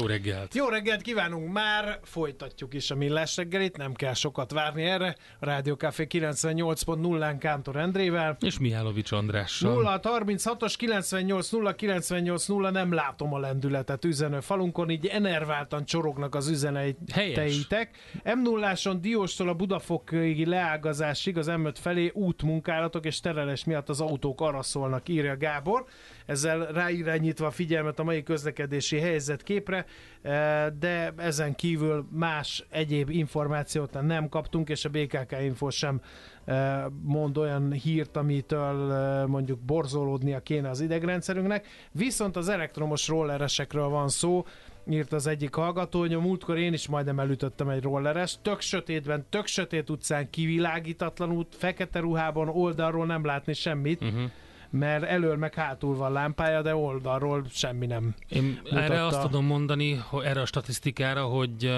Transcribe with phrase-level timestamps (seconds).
[0.00, 0.54] Jó reggelt!
[0.54, 1.52] Jó reggelt kívánunk!
[1.52, 5.16] Már folytatjuk is a millás reggelit, nem kell sokat várni erre.
[5.40, 8.36] A Rádió Café 98.0-án Kántor Endrével.
[8.40, 9.72] És Mihálovics Andrással.
[9.72, 16.34] 0 36-os 98 0 98 0 nem látom a lendületet üzenő falunkon, így enerváltan csorognak
[16.34, 17.96] az üzeneteitek.
[18.24, 24.40] m 0 Dióstól a Budafoki leágazásig az m felé útmunkálatok és terelés miatt az autók
[24.40, 25.86] arra szólnak, írja Gábor
[26.26, 29.86] ezzel ráirányítva a figyelmet a mai közlekedési helyzetképre,
[30.22, 36.00] eh, de ezen kívül más egyéb információt nem kaptunk, és a BKK Info sem
[36.44, 41.66] eh, mond olyan hírt, amitől eh, mondjuk borzolódnia kéne az idegrendszerünknek.
[41.92, 44.44] Viszont az elektromos rolleresekről van szó,
[44.90, 49.26] írt az egyik hallgató, hogy a múltkor én is majdnem elütöttem egy rolleres, tök sötétben,
[49.28, 54.02] tök sötét utcán, kivilágítatlan út, fekete ruhában, oldalról nem látni semmit.
[54.02, 54.30] Uh-huh
[54.70, 58.80] mert elől meg hátul van lámpája, de oldalról semmi nem Én mutatta.
[58.80, 61.72] erre azt tudom mondani, hogy erre a statisztikára, hogy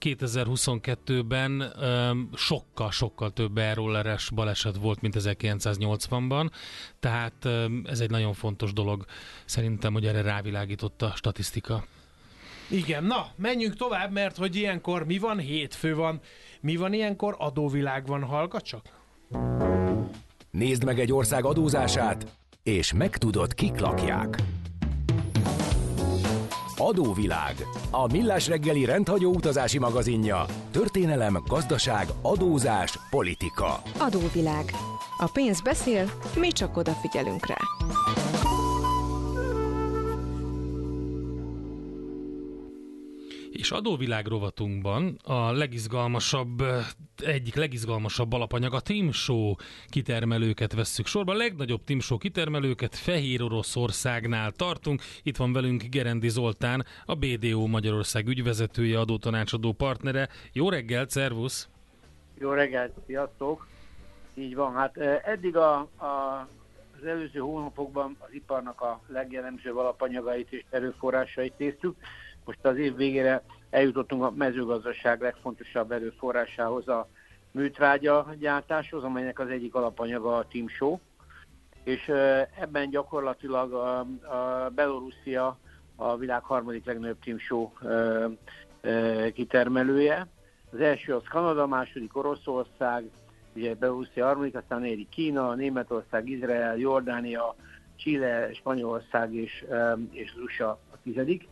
[0.00, 1.72] 2022-ben
[2.34, 6.50] sokkal-sokkal több e-rolleres baleset volt, mint 1980-ban,
[7.00, 7.48] tehát
[7.84, 9.04] ez egy nagyon fontos dolog
[9.44, 11.84] szerintem, hogy erre rávilágított a statisztika.
[12.70, 15.38] Igen, na, menjünk tovább, mert hogy ilyenkor mi van?
[15.38, 16.20] Hétfő van.
[16.60, 17.34] Mi van ilyenkor?
[17.38, 18.84] Adóvilág van, hallgat csak.
[20.58, 22.26] Nézd meg egy ország adózását,
[22.62, 24.42] és megtudod, kik lakják.
[26.76, 27.54] Adóvilág.
[27.90, 30.44] A millás reggeli rendhagyó utazási magazinja.
[30.70, 33.82] Történelem, gazdaság, adózás, politika.
[33.98, 34.70] Adóvilág.
[35.18, 37.58] A pénz beszél, mi csak odafigyelünk rá.
[43.62, 46.62] És adóvilág rovatunkban a legizgalmasabb,
[47.16, 49.54] egyik legizgalmasabb alapanyag a Timshow
[49.88, 51.32] kitermelőket vesszük sorba.
[51.32, 55.00] A legnagyobb Timshow kitermelőket Fehér Oroszországnál tartunk.
[55.22, 60.28] Itt van velünk Gerendi Zoltán, a BDO Magyarország ügyvezetője, adótanácsadó partnere.
[60.52, 61.68] Jó reggelt, szervusz!
[62.38, 63.66] Jó reggelt, sziasztok!
[64.34, 66.48] Így van, hát eddig a, a
[67.00, 71.96] az előző hónapokban az iparnak a legjellemzőbb alapanyagait és erőforrásait néztük.
[72.44, 77.08] Most az év végére eljutottunk a mezőgazdaság legfontosabb erőforrásához, a
[77.50, 80.98] műtrágya gyártáshoz, amelynek az egyik alapanyaga a Timshow,
[81.84, 82.08] és
[82.60, 83.98] ebben gyakorlatilag a,
[84.34, 85.58] a Belorusszia
[85.96, 87.70] a világ harmadik legnagyobb Timshow
[89.34, 90.26] kitermelője.
[90.72, 93.04] Az első az Kanada, második Oroszország,
[93.54, 97.54] ugye Belorusszia harmadik, aztán éri Kína, Németország, Izrael, Jordánia,
[97.96, 99.64] Chile, Spanyolország és,
[100.10, 101.48] és az USA a tizedik.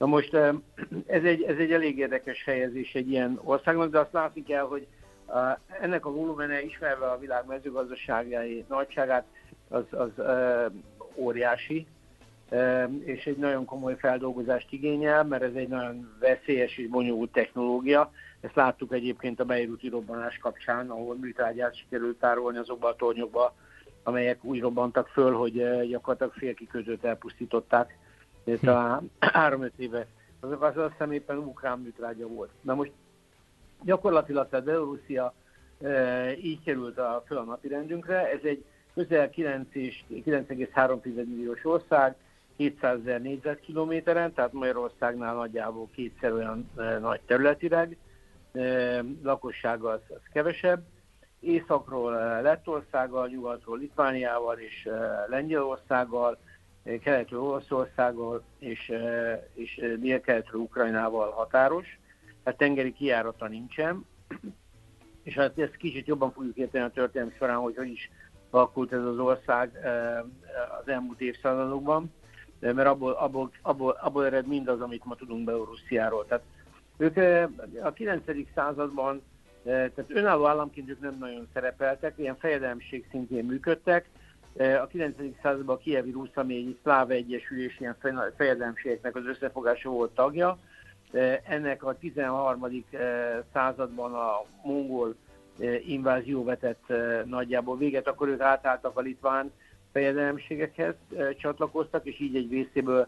[0.00, 0.34] Na most
[1.06, 4.86] ez egy, ez egy elég érdekes helyezés egy ilyen országnak, de azt látni kell, hogy
[5.80, 9.24] ennek a volumene ismerve a világ mezőgazdaságai nagyságát,
[9.68, 10.10] az, az
[11.14, 11.86] óriási,
[13.04, 18.10] és egy nagyon komoly feldolgozást igényel, mert ez egy nagyon veszélyes és bonyolult technológia.
[18.40, 23.54] Ezt láttuk egyébként a Beiruti robbanás kapcsán, ahol műtrágyát sikerült tárolni azokba a tornyokba,
[24.02, 27.98] amelyek úgy robbantak föl, hogy gyakorlatilag félkikötőt elpusztították
[28.60, 30.06] talán három-öt éve,
[30.40, 32.50] azok az azt hiszem éppen ukrán műtrágya volt.
[32.60, 32.92] Na most
[33.84, 35.34] gyakorlatilag a Belorusszia
[35.82, 38.30] e, így került a, föl a napi rendünkre.
[38.30, 38.64] Ez egy
[38.94, 42.16] közel 9,3 milliós ország,
[42.56, 47.96] 700 ezer négyzetkilométeren, tehát Magyarországnál nagyjából kétszer olyan e, nagy területileg,
[48.52, 50.82] e, lakossága az, az kevesebb.
[51.40, 56.38] Északról e, Lettországgal, nyugatról Litvániával és e, Lengyelországgal,
[57.02, 58.92] keletről Olaszországgal és,
[59.54, 61.98] és délkeletről Ukrajnával határos,
[62.42, 64.06] tehát tengeri kijárata nincsen,
[65.22, 68.10] és hát ezt kicsit jobban fogjuk érteni a történelmi során, hogy hogy is
[68.50, 69.70] alakult ez az ország
[70.80, 72.12] az elmúlt évszázadokban,
[72.60, 76.26] mert abból, abból, abból, abból ered mindaz, amit ma tudunk Belorussziáról.
[76.26, 76.44] Tehát
[76.96, 77.16] ők
[77.82, 78.22] a 9.
[78.54, 79.22] században
[79.62, 84.08] tehát önálló államként ők nem nagyon szerepeltek, ilyen fejedelmség szintén működtek,
[84.58, 85.16] a 9.
[85.42, 87.96] században a Kievi Rusz, ami egy szláv egyesülés, ilyen
[88.36, 90.58] fejedelemségeknek az összefogása volt tagja,
[91.48, 92.84] ennek a 13.
[93.52, 95.14] században a mongol
[95.86, 96.92] invázió vetett
[97.24, 99.52] nagyjából véget, akkor ők átálltak a litván
[99.92, 100.94] fejedelemségekhez,
[101.38, 103.06] csatlakoztak, és így egy részéből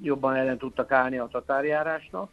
[0.00, 2.30] jobban ellen tudtak állni a tatárjárásnak,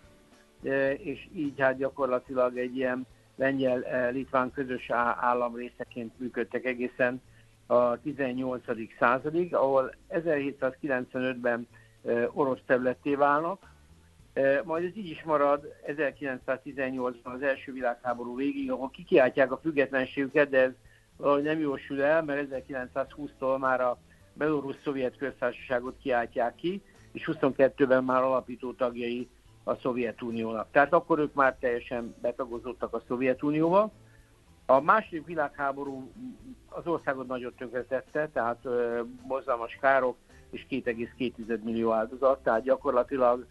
[0.97, 4.89] és így hát gyakorlatilag egy ilyen lengyel-litván közös
[5.19, 7.21] állam részeként működtek egészen
[7.65, 8.63] a 18.
[8.99, 11.67] századig, ahol 1795-ben
[12.31, 13.73] orosz területté válnak,
[14.63, 20.61] majd ez így is marad 1918-ban az első világháború végig, ahol kikiáltják a függetlenségüket, de
[20.61, 20.71] ez
[21.41, 23.97] nem jósul el, mert 1920-tól már a
[24.33, 26.81] Belorusz-Szovjet köztársaságot kiáltják ki,
[27.11, 29.29] és 22-ben már alapító tagjai
[29.63, 30.67] a Szovjetuniónak.
[30.71, 33.91] Tehát akkor ők már teljesen betagozottak a Szovjetunióba.
[34.65, 36.11] A második világháború
[36.69, 38.67] az országot nagyon tönkretette, tehát
[39.27, 40.17] borzalmas károk
[40.49, 43.45] és 2,2 millió áldozat, tehát gyakorlatilag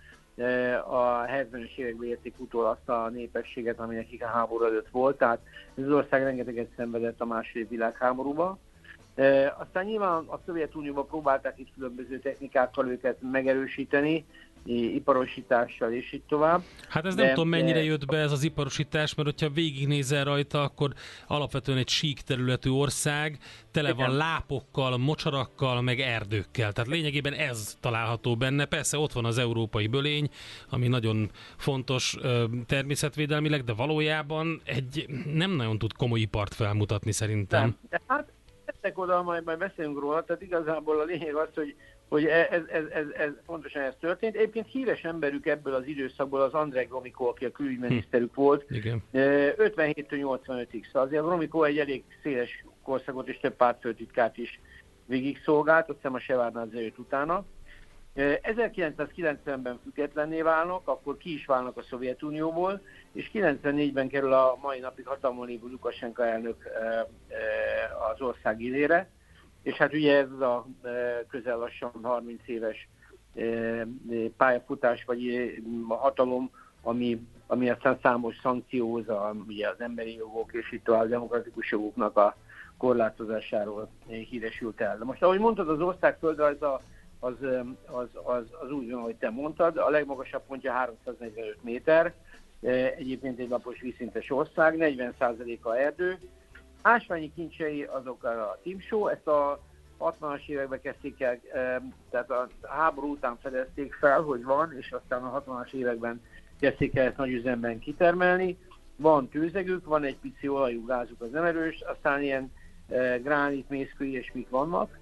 [0.88, 5.40] a 70-es években érték utól azt a népességet, ami nekik a háború előtt volt, tehát
[5.74, 8.58] ez az ország rengeteget szenvedett a második világháborúban.
[9.58, 14.26] Aztán nyilván a Szovjetunióban próbálták itt különböző technikákkal őket megerősíteni,
[14.66, 16.62] iparosítással és így tovább.
[16.88, 20.62] Hát ez de, nem tudom mennyire jött be ez az iparosítás, mert hogyha végignézel rajta,
[20.62, 20.92] akkor
[21.26, 23.38] alapvetően egy sík területű ország,
[23.70, 24.16] tele van Igen.
[24.16, 26.72] lápokkal, mocsarakkal, meg erdőkkel.
[26.72, 28.64] Tehát lényegében ez található benne.
[28.64, 30.28] Persze ott van az európai bölény,
[30.70, 32.16] ami nagyon fontos
[32.66, 37.60] természetvédelmileg, de valójában egy nem nagyon tud komoly ipart felmutatni szerintem.
[37.60, 37.76] Nem.
[37.90, 38.32] De hát
[38.64, 41.74] ezek oda, majd, majd beszélünk róla, tehát igazából a lényeg az, hogy
[42.08, 44.36] hogy e- ez, ez, ez, ez pontosan ez történt.
[44.36, 48.40] Egyébként híres emberük ebből az időszakból az Andrei Gromiko, aki a külügyminiszterük hm.
[48.40, 49.02] volt, Igen.
[49.12, 50.84] 57-től 85-ig.
[50.86, 54.60] Szóval azért Gromiko egy elég széles korszakot és több pártfőtitkárt is
[55.06, 57.44] végig szolgált, azt hiszem a Sevárnádze jött utána.
[58.16, 62.80] 1990-ben függetlenné válnak, akkor ki is válnak a Szovjetunióból,
[63.12, 66.64] és 94-ben kerül a mai napig hatalmon lévő Lukasenka elnök
[68.12, 69.10] az ország élére
[69.64, 72.88] és hát ugye ez a e, közel lassan 30 éves
[73.34, 73.86] e, e,
[74.36, 75.52] pályafutás, vagy
[75.88, 76.50] a hatalom,
[76.82, 79.04] ami, ami aztán számos szankcióz,
[79.48, 82.36] ugye az emberi jogok és itt a demokratikus jogoknak a
[82.76, 84.98] korlátozásáról híresült el.
[84.98, 86.80] De most, ahogy mondtad, az ország földrajza
[87.20, 87.34] az,
[87.86, 92.14] az, az, az úgy van, ahogy te mondtad, a legmagasabb pontja 345 méter,
[92.96, 96.18] egyébként egy lapos vízszintes ország, 40%-a erdő,
[96.86, 99.60] Ásványi kincsei azok a Show, ezt a
[100.00, 101.40] 60-as években kezdték el,
[102.10, 106.22] tehát a háború után fedezték fel, hogy van, és aztán a 60-as években
[106.60, 108.58] kezdték el ezt nagy üzemben kitermelni.
[108.96, 112.52] Van tőzegük, van egy pici olajú gázuk, az nem erős, aztán ilyen
[112.88, 114.98] e, gránit, mészkő, ilyesmik vannak.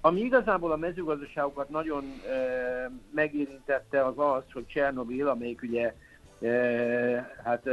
[0.00, 5.94] Ami igazából a mezőgazdaságokat nagyon e, megérintette az az, hogy Csernobil, amelyik ugye
[6.40, 6.50] e,
[7.44, 7.68] hát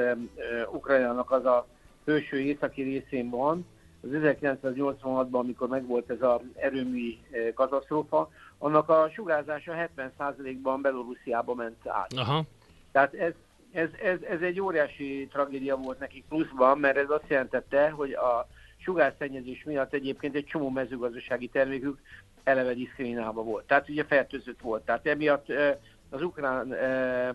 [0.71, 1.68] Ukrajnának az a
[2.07, 3.65] hőső északi részén van,
[4.01, 11.88] az 1986-ban, amikor megvolt ez az erőmű eh, katasztrófa, annak a sugárzása 70%-ban Belorussziába ment
[11.88, 12.13] át.
[12.13, 12.44] Aha.
[12.92, 13.33] Tehát ez,
[13.71, 18.48] ez, ez, ez egy óriási tragédia volt nekik pluszban, mert ez azt jelentette, hogy a
[18.77, 22.00] sugárszennyezés miatt egyébként egy csomó mezőgazdasági termékük
[22.44, 23.65] eleve diszkriminálva volt.
[23.65, 24.86] Tehát ugye fertőzött volt.
[24.86, 25.77] Tehát emiatt eh,
[26.09, 27.30] az ukrán eh,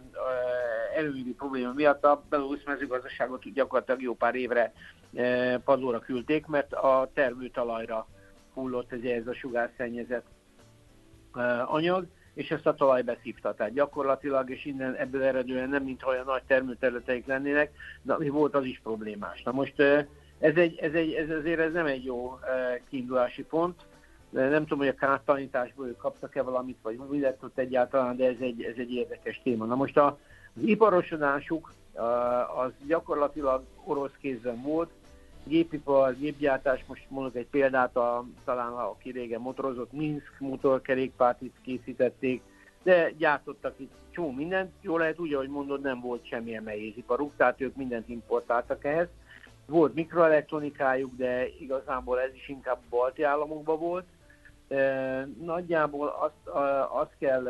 [0.94, 4.72] előügyi probléma miatt a belorusz mezőgazdaságot gyakorlatilag jó pár évre
[5.14, 8.06] e, padlóra küldték, mert a termőtalajra
[8.54, 10.26] hullott ez, ez a sugárszennyezett
[11.66, 13.54] anyag, és ezt a talaj beszívta.
[13.54, 18.54] Tehát gyakorlatilag, és innen ebből eredően nem mint olyan nagy termőterületeik lennének, de ami volt,
[18.54, 19.42] az is problémás.
[19.42, 19.80] Na most
[20.38, 22.38] ez, egy, ez, egy, ez azért ez nem egy jó
[22.88, 23.80] kiindulási pont,
[24.32, 28.36] nem tudom, hogy a kártalanításból ők kaptak-e valamit, vagy mi lett ott egyáltalán, de ez
[28.40, 29.64] egy, ez egy érdekes téma.
[29.64, 30.18] Na most a,
[30.54, 31.72] az iparosodásuk
[32.56, 34.90] az gyakorlatilag orosz kézben volt,
[35.44, 42.42] gépipar, gépgyártás, most mondok egy példát, a, talán aki régen motorozott, Minsk motorkerékpárt itt készítették,
[42.82, 47.60] de gyártottak itt csomó mindent, jól lehet úgy, ahogy mondod, nem volt semmilyen nehéziparuk, tehát
[47.60, 49.08] ők mindent importáltak ehhez.
[49.66, 54.04] Volt mikroelektronikájuk, de igazából ez is inkább balti államokban volt,
[55.40, 56.56] Nagyjából azt,
[56.90, 57.42] azt kell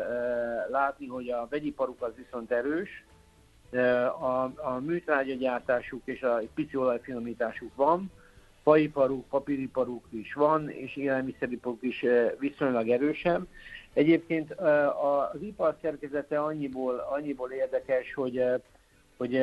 [0.71, 3.05] látni, hogy a vegyiparuk az viszont erős,
[4.21, 8.11] a, a műtrágyagyártásuk és a pici olajfinomításuk van,
[8.63, 12.05] faiparuk, papíriparuk is van, és élelmiszeriparuk is
[12.39, 13.47] viszonylag erősebb.
[13.93, 14.53] Egyébként
[15.33, 18.45] az ipar szerkezete annyiból, annyiból érdekes, hogy
[19.17, 19.37] hogy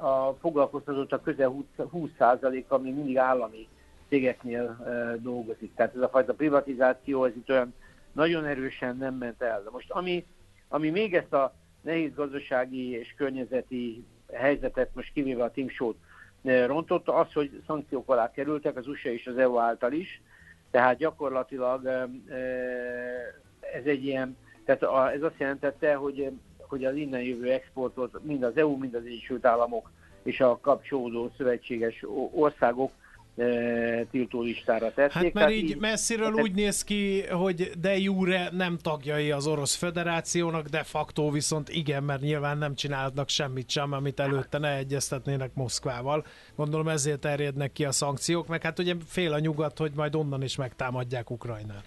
[0.00, 3.68] a foglalkoztatottak közel 20%, ami mindig állami
[4.10, 4.76] cégeknél
[5.22, 5.74] dolgozik.
[5.74, 7.74] Tehát ez a fajta privatizáció, ez itt olyan
[8.12, 9.62] nagyon erősen nem ment el.
[9.62, 10.26] De most ami,
[10.68, 15.96] ami még ezt a nehéz gazdasági és környezeti helyzetet most kivéve a Timsót
[16.42, 20.22] rontotta, az, hogy szankciók alá kerültek az USA és az EU által is,
[20.70, 21.86] tehát gyakorlatilag
[23.74, 28.56] ez egy ilyen, tehát ez azt jelentette, hogy, hogy az innen jövő exportot mind az
[28.56, 29.90] EU, mind az Egyesült Államok
[30.22, 32.92] és a kapcsolódó szövetséges országok
[34.10, 35.12] tiltó listára tették.
[35.12, 39.74] Hát mert így, így messziről úgy néz ki, hogy de jure nem tagjai az Orosz
[39.74, 45.50] Föderációnak, de facto viszont igen, mert nyilván nem csinálnak semmit sem, amit előtte ne egyeztetnének
[45.54, 46.24] Moszkvával.
[46.56, 50.42] Gondolom ezért terjednek ki a szankciók, meg hát ugye fél a nyugat, hogy majd onnan
[50.42, 51.84] is megtámadják Ukrajnát.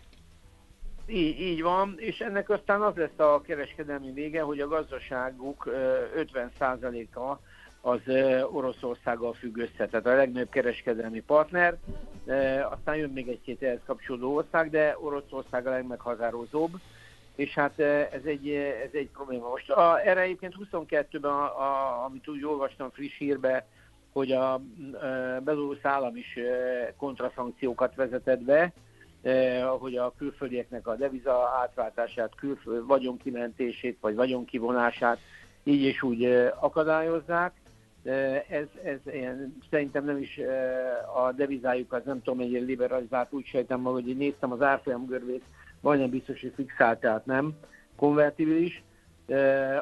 [1.07, 5.69] Így, így van, és ennek aztán az lesz a kereskedelmi vége, hogy a gazdaságuk
[6.17, 7.39] 50%-a
[7.85, 7.99] az
[8.51, 11.77] Oroszországgal függ össze, tehát a legnagyobb kereskedelmi partner,
[12.71, 16.71] aztán jön még egy-két ehhez kapcsolódó ország, de Oroszország a legmeghatározóbb,
[17.35, 18.49] és hát ez egy,
[18.83, 19.49] ez egy probléma.
[19.49, 23.67] Most a, erre egyébként 22-ben, a, a, amit úgy olvastam friss hírbe,
[24.11, 24.61] hogy a, a
[25.43, 26.37] belorusz állam is
[26.97, 28.73] kontraszankciókat vezetett be,
[29.79, 35.19] hogy a külföldieknek a deviza átváltását, külföld vagyonkimentését vagy vagyonkivonását
[35.63, 36.25] így és úgy
[36.59, 37.53] akadályozzák
[38.49, 40.39] ez, ez ilyen, szerintem nem is
[41.15, 45.43] a devizájuk az nem tudom, hogy liberalizált, úgy sejtem maga, hogy néztem az árfolyam görbét,
[45.81, 47.53] majdnem biztos, hogy fixált, tehát nem
[47.95, 48.83] konvertibilis.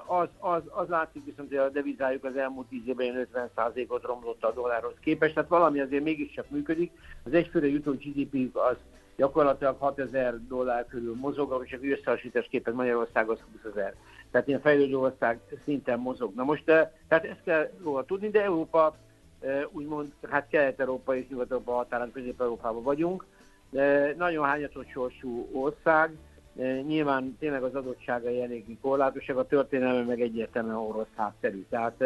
[0.05, 4.53] Az, az, az látszik viszont, hogy a devizájuk az elmúlt 10 évben 50%-ot romlott a
[4.53, 6.91] dollárhoz képest, tehát valami azért mégiscsak működik.
[7.23, 8.77] Az egyfőre jutó GDP az
[9.15, 13.95] gyakorlatilag 6000 dollár körül mozog, és a összehasonlítás képest Magyarországhoz 20 ezer
[14.31, 16.33] tehát ilyen fejlődő ország szinten mozog.
[16.35, 18.95] Na most, eh, tehát ezt kell róla tudni, de Európa,
[19.39, 23.25] eh, úgymond, hát Kelet-Európa és Nyugat-Európa határán, Közép-Európában vagyunk,
[23.69, 26.11] de nagyon hányatott sorsú ország,
[26.57, 31.65] eh, nyilván tényleg az adottságai eléggé korlátosak, a történelme meg egyértelműen orosz hátterű.
[31.69, 32.03] Tehát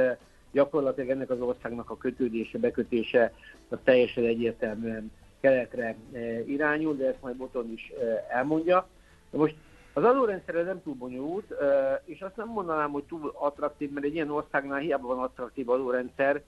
[0.52, 3.34] gyakorlatilag ennek az országnak a kötődése, bekötése
[3.70, 5.96] az teljesen egyértelműen keletre
[6.46, 7.92] irányul, de ezt majd Boton is
[8.30, 8.88] elmondja.
[9.32, 9.56] Most
[9.98, 11.54] az adórendszer nem túl bonyolult,
[12.06, 16.42] és azt nem mondanám, hogy túl attraktív, mert egy ilyen országnál hiába van attraktív adórendszer,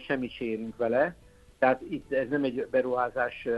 [0.00, 1.14] semmit se érünk vele.
[1.58, 3.48] Tehát itt ez nem egy beruházás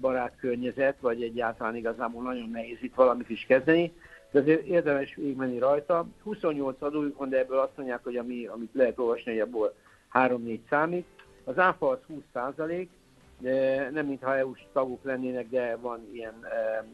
[0.00, 3.92] barát környezet, vagy egyáltalán igazából nagyon nehéz itt valamit is kezdeni,
[4.30, 6.06] de azért érdemes végigmenni rajta.
[6.22, 9.74] 28 adójuk van, de ebből azt mondják, hogy ami, amit lehet olvasni, hogy abból
[10.12, 11.06] 3-4 számít.
[11.44, 12.90] Az áfa az 20 százalék,
[13.90, 16.46] nem mintha EU-s tagok lennének, de van ilyen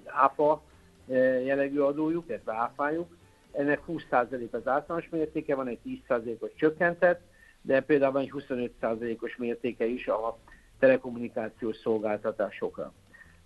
[0.04, 0.62] áfa
[1.44, 3.16] jellegű adójuk, illetve áfájuk.
[3.52, 7.20] Ennek 20% az általános mértéke, van egy 10%-os csökkentett,
[7.62, 10.38] de például van egy 25%-os mértéke is a
[10.78, 12.92] telekommunikációs szolgáltatásokra.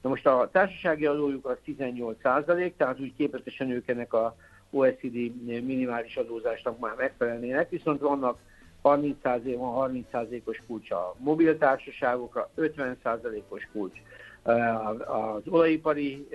[0.02, 4.36] Na most a társasági adójuk az 18%, tehát úgy képletesen ők ennek a
[4.70, 5.14] OECD
[5.44, 8.38] minimális adózásnak már megfelelnének, viszont vannak
[8.82, 13.98] 30% van 30%-os kulcs a mobiltársaságokra, 50%-os kulcs
[14.42, 16.28] az olajipari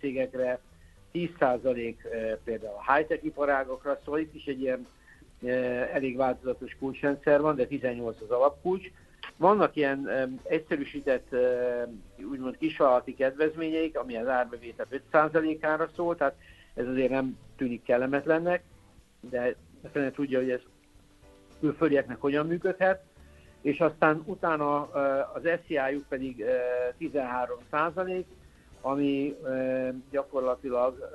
[0.00, 0.60] cégekre,
[1.12, 1.94] 10%
[2.44, 4.86] például a high-tech iparágokra, szóval itt is egy ilyen
[5.92, 8.90] elég változatos kulcsrendszer van, de 18% az alapkulcs.
[9.36, 10.08] Vannak ilyen
[10.42, 11.36] egyszerűsített,
[12.30, 16.34] úgymond kisvállalati kedvezményeik, ami az árbevétel 5%-ára szól, tehát
[16.74, 18.62] ez azért nem tűnik kellemetlennek,
[19.30, 19.54] de
[19.92, 20.60] a tudja, hogy ez
[21.60, 23.04] külföldieknek hogyan működhet
[23.64, 24.82] és aztán utána
[25.34, 26.44] az SZIA-juk pedig
[26.98, 28.26] 13 százalék,
[28.80, 29.36] ami
[30.10, 31.10] gyakorlatilag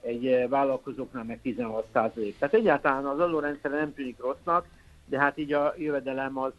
[0.00, 2.38] egy vállalkozóknál meg 16 százalék.
[2.38, 4.66] Tehát egyáltalán az adórendszer nem tűnik rossznak,
[5.06, 6.52] de hát így a jövedelem az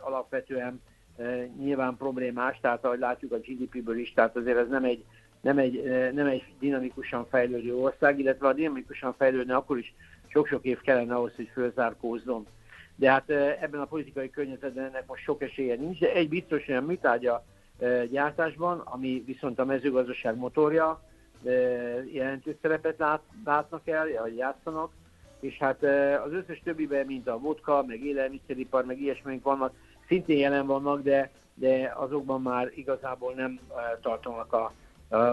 [0.00, 0.80] alapvetően
[1.58, 5.04] nyilván problémás, tehát ahogy látjuk a GDP-ből is, tehát azért ez nem egy,
[5.40, 9.94] nem egy, nem egy dinamikusan fejlődő ország, illetve a dinamikusan fejlődne akkor is
[10.26, 12.46] sok-sok év kellene ahhoz, hogy fölzárkózzon
[13.02, 16.84] de hát ebben a politikai környezetben ennek most sok esélye nincs, de egy biztos olyan
[16.84, 17.44] műtárgya
[18.10, 21.02] gyártásban, ami viszont a mezőgazdaság motorja,
[22.12, 24.92] jelentős szerepet lát, látnak el, vagy játszanak,
[25.40, 25.82] és hát
[26.24, 29.74] az összes többiben, mint a vodka, meg élelmiszeripar, meg ilyesmink vannak,
[30.06, 33.60] szintén jelen vannak, de, de azokban már igazából nem
[34.02, 34.72] tartanak a,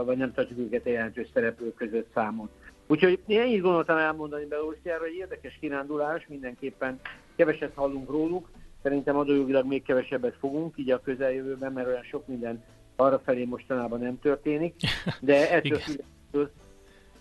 [0.05, 2.49] vagy nem tartjuk őket a jelentős szereplők között számon.
[2.87, 6.99] Úgyhogy én ennyit gondoltam elmondani Belorussziáról, hogy érdekes kirándulás, mindenképpen
[7.39, 8.49] keveset hallunk róluk,
[8.83, 12.63] szerintem adójogilag még kevesebbet fogunk, így a közeljövőben, mert olyan sok minden
[12.95, 14.75] arra felé mostanában nem történik,
[15.19, 16.51] de ettől függetlenül,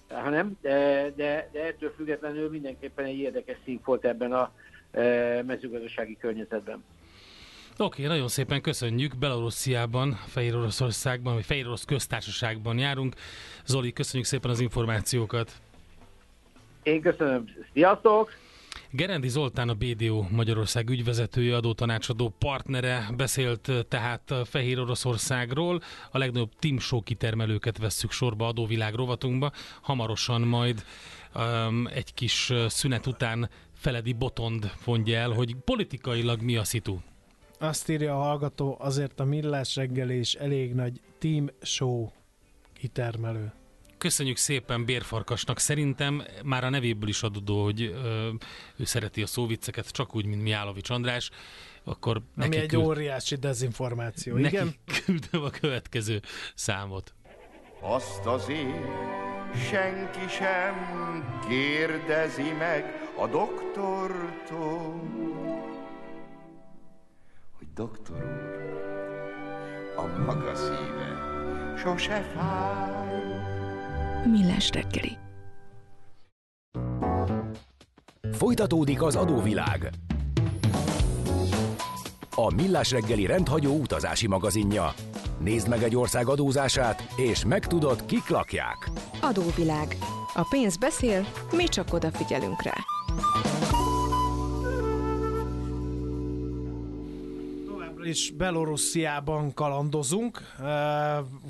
[0.09, 4.53] hanem, de, de, de ettől függetlenül mindenképpen egy érdekes színfolt ebben a
[4.91, 6.85] e, mezőgazdasági környezetben.
[7.77, 9.17] Oké, okay, nagyon szépen köszönjük.
[9.17, 13.15] Belarusziában, Fehér Oroszországban, vagy Fehér Orosz köztársaságban járunk.
[13.65, 15.53] Zoli, köszönjük szépen az információkat.
[16.83, 17.45] Én köszönöm.
[17.73, 18.48] Sziasztok!
[18.91, 25.81] Gerendi Zoltán a BDO Magyarország ügyvezetője, adótanácsadó partnere beszélt tehát Fehér Oroszországról.
[26.11, 29.53] A legnagyobb Show kitermelőket vesszük sorba adóvilág rovatunkba.
[29.81, 30.85] Hamarosan majd
[31.35, 36.99] um, egy kis szünet után Feledi Botond mondja el, hogy politikailag mi a szitu.
[37.59, 42.09] Azt írja a hallgató, azért a millás reggelés elég nagy Team Show
[42.73, 43.53] kitermelő.
[43.99, 45.59] Köszönjük szépen Bérfarkasnak.
[45.59, 48.31] Szerintem már a nevéből is adódó, hogy ö,
[48.77, 51.31] ő szereti a szóvicceket, csak úgy, mint Miálovics András.
[51.85, 52.85] Akkor Ami neki egy küld...
[52.85, 54.75] óriási dezinformáció, neki igen?
[55.05, 56.21] küldöm a következő
[56.55, 57.15] számot.
[57.81, 58.87] Azt azért
[59.71, 60.75] senki sem
[61.49, 62.85] kérdezi meg
[63.19, 65.01] a doktortól,
[67.59, 68.77] hogy doktor úr,
[69.97, 71.37] a maga szíve
[71.77, 73.28] sose fáj.
[74.25, 75.17] Millás reggeli.
[78.33, 79.91] Folytatódik az adóvilág.
[82.35, 84.93] A Millás reggeli rendhagyó utazási magazinja.
[85.39, 88.91] Nézd meg egy ország adózását, és megtudod, kik lakják.
[89.21, 89.97] Adóvilág.
[90.35, 92.75] A pénz beszél, mi csak odafigyelünk rá.
[98.09, 100.41] Is Belorussziában kalandozunk,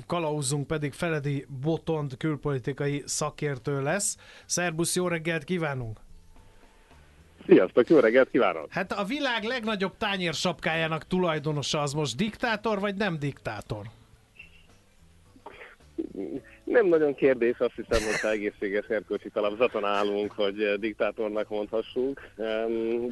[0.07, 4.17] kalauzunk pedig Feledi Botond külpolitikai szakértő lesz.
[4.45, 5.99] Szerbusz, jó reggelt kívánunk!
[7.45, 8.65] Sziasztok, jó reggelt kívánok!
[8.69, 13.85] Hát a világ legnagyobb tányér sapkájának tulajdonosa az most diktátor, vagy nem diktátor?
[16.71, 22.21] Nem nagyon kérdés, azt hiszem, hogy egészséges erkölcsi talapzaton állunk, hogy diktátornak mondhassuk.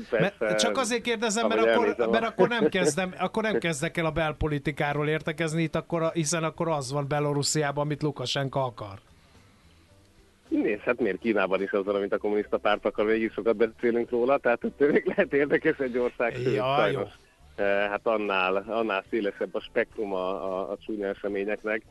[0.10, 4.06] Persze, mert csak azért kérdezem, mert akkor, mert akkor, nem kezdem, akkor nem kezdek el
[4.06, 9.00] a belpolitikáról értekezni, itt akkor, hiszen akkor az van Belorussziában, amit Lukasenka akar.
[10.48, 14.38] Nézd, hát miért Kínában is az amit a kommunista párt akar, végig sokat beszélünk róla,
[14.38, 16.42] tehát tényleg lehet érdekes egy ország.
[16.42, 17.02] Ja, jó.
[17.66, 21.82] Hát annál, annál szélesebb a spektrum a, a, a csúnya eseményeknek.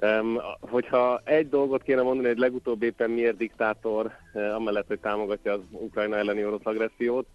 [0.00, 5.52] Um, hogyha egy dolgot kéne mondani, hogy legutóbb éppen miért diktátor, uh, amellett, hogy támogatja
[5.52, 7.26] az Ukrajna elleni orosz agressziót,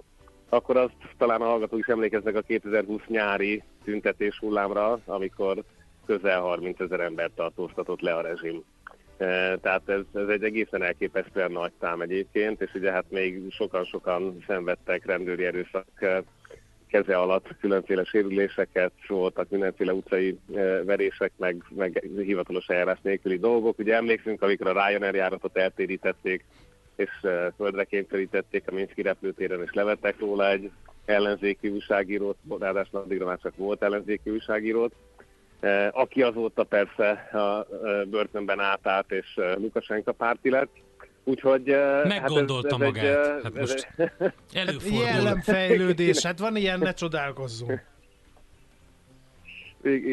[0.50, 5.64] akkor azt talán a hallgatók is emlékeznek a 2020 nyári tüntetés hullámra, amikor
[6.06, 8.56] közel 30 ezer embert tartóztatott le a rezsim.
[8.56, 14.44] Uh, tehát ez, ez egy egészen elképesztően nagy szám egyébként, és ugye hát még sokan-sokan
[14.48, 15.86] szenvedtek rendőri erőszak
[16.90, 23.80] keze alatt különféle sérüléseket, voltak mindenféle utcai eh, verések, meg, meg hivatalos eljárás nélküli dolgok.
[23.80, 26.44] Ugye emlékszünk, amikor a Ryanair járatot eltérítették,
[26.96, 30.72] és eh, földre kényszerítették a Minszki repülőtéren, és levettek róla egy
[31.06, 34.94] ellenzéki újságírót, ráadásul addigra már csak volt ellenzéki újságírót,
[35.60, 37.68] eh, aki azóta persze a
[38.06, 40.72] börtönben átállt, és Lukasenka párti lett
[41.24, 41.64] Úgyhogy...
[42.04, 43.36] Meggondolta hát ez, ez magát.
[43.36, 43.88] Egy, hát most
[44.54, 45.04] előfordul.
[45.04, 47.82] Jelenfejlődés, hát van ilyen, ne csodálkozzunk.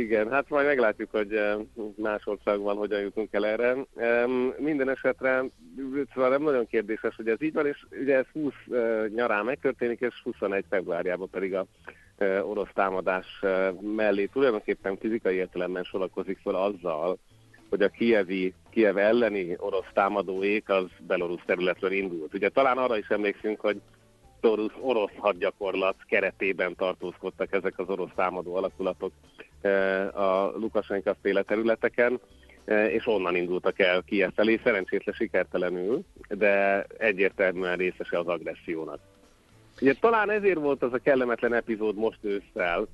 [0.04, 1.40] Igen, hát majd meglátjuk, hogy
[1.96, 3.76] más országban hogyan jutunk el erre.
[4.58, 5.44] Minden esetre
[6.14, 8.52] szóval nem nagyon kérdéses, hogy ez így van, és ugye ez 20
[9.14, 11.66] nyarán megtörténik, és 21 februárjában pedig a
[12.42, 13.40] orosz támadás
[13.96, 17.18] mellé tulajdonképpen fizikai értelemben sorakozik fel azzal,
[17.70, 22.34] hogy a kievi, Kiev elleni orosz támadóék az belorusz területről indult.
[22.34, 23.80] Ugye talán arra is emlékszünk, hogy
[24.40, 29.12] orosz, orosz hadgyakorlat keretében tartózkodtak ezek az orosz támadó alakulatok
[29.60, 32.20] eh, a Lukasenka féle területeken,
[32.64, 38.98] eh, és onnan indultak el Kiev felé, szerencsétlen sikertelenül, de egyértelműen részese az agressziónak.
[39.80, 42.86] Ugye talán ezért volt az a kellemetlen epizód most ősszel,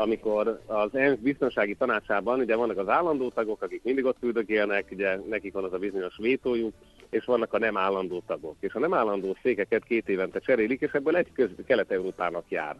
[0.00, 5.18] amikor az ENSZ biztonsági tanácsában ugye vannak az állandó tagok, akik mindig ott üldögélnek, ugye
[5.28, 6.74] nekik van az a bizonyos vétójuk,
[7.10, 8.56] és vannak a nem állandó tagok.
[8.60, 12.76] És a nem állandó székeket két évente cserélik, és ebből egy köz Kelet-Európának jár.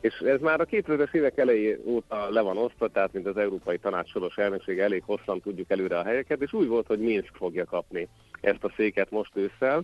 [0.00, 3.78] És ez már a 2000-es évek elejé óta le van osztva, tehát mint az Európai
[3.78, 7.64] Tanács soros elnöksége elég hosszan tudjuk előre a helyeket, és úgy volt, hogy Minsk fogja
[7.64, 8.08] kapni
[8.40, 9.82] ezt a széket most ősszel,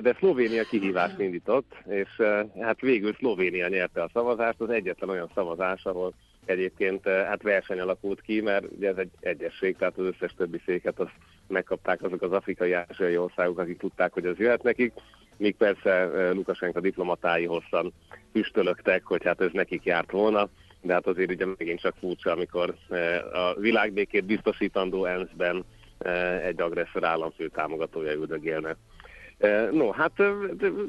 [0.00, 2.22] de Szlovénia kihívást indított, és
[2.60, 6.14] hát végül Szlovénia nyerte a szavazást, az egyetlen olyan szavazás, ahol
[6.44, 10.98] egyébként hát verseny alakult ki, mert ugye ez egy egyesség, tehát az összes többi széket
[11.00, 11.12] azt
[11.48, 14.92] megkapták azok az afrikai ázsiai országok, akik tudták, hogy az jöhet nekik,
[15.36, 17.92] míg persze Lukasenka diplomatái hosszan
[18.32, 20.48] füstölögtek, hogy hát ez nekik járt volna,
[20.80, 22.74] de hát azért ugye megint csak furcsa, amikor
[23.32, 25.64] a világbékét biztosítandó ENSZ-ben
[26.42, 28.76] egy agresszor államfő támogatója üldögélne
[29.72, 30.12] No, hát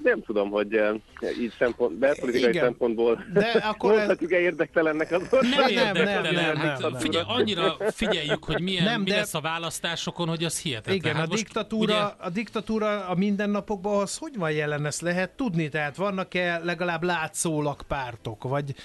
[0.04, 0.82] nem tudom, hogy
[1.40, 2.64] így szempont, belpolitikai Igen.
[2.64, 6.96] szempontból de akkor mondhatjuk-e érdektelennek az Nem, nem, nem, nem, nem, nem, nem.
[6.96, 9.16] Figyelj, annyira figyeljük, hogy milyen, nem, mi de...
[9.16, 10.96] lesz a választásokon, hogy az hihetetlen.
[10.96, 12.26] Igen, hát a, diktatúra, ugye...
[12.26, 15.70] a diktatúra a mindennapokban az hogy van jelen, ezt lehet tudni?
[15.70, 18.76] Tehát vannak-e legalább látszólag pártok, vagy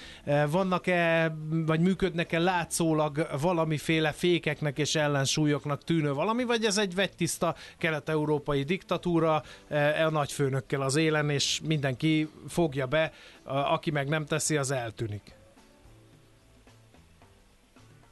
[0.51, 8.63] vannak-e, vagy működnek-e látszólag valamiféle fékeknek és ellensúlyoknak tűnő valami, vagy ez egy vegytiszta kelet-európai
[8.63, 9.58] diktatúra, E,
[10.07, 13.13] a nagyfőnökkel az élen, és mindenki fogja be,
[13.45, 15.37] aki meg nem teszi, az eltűnik.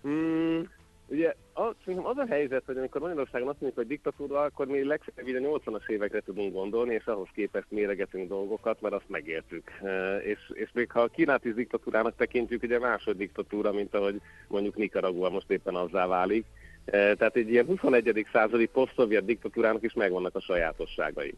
[0.09, 0.61] Mm,
[1.07, 5.45] ugye az, az a helyzet, hogy amikor Magyarországon azt mondjuk, hogy diktatúra, akkor mi legfeljebb
[5.45, 9.71] a 80-as évekre tudunk gondolni, és ahhoz képest méregetünk dolgokat, mert azt megértük.
[9.83, 14.21] E, és, és még ha a Kínát is diktatúrának tekintjük, ugye másod diktatúra, mint ahogy
[14.49, 18.27] mondjuk Nicaragua most éppen azzá válik, E, tehát egy ilyen 21.
[18.33, 21.35] századi posztszovjet diktatúrának is megvannak a sajátosságai.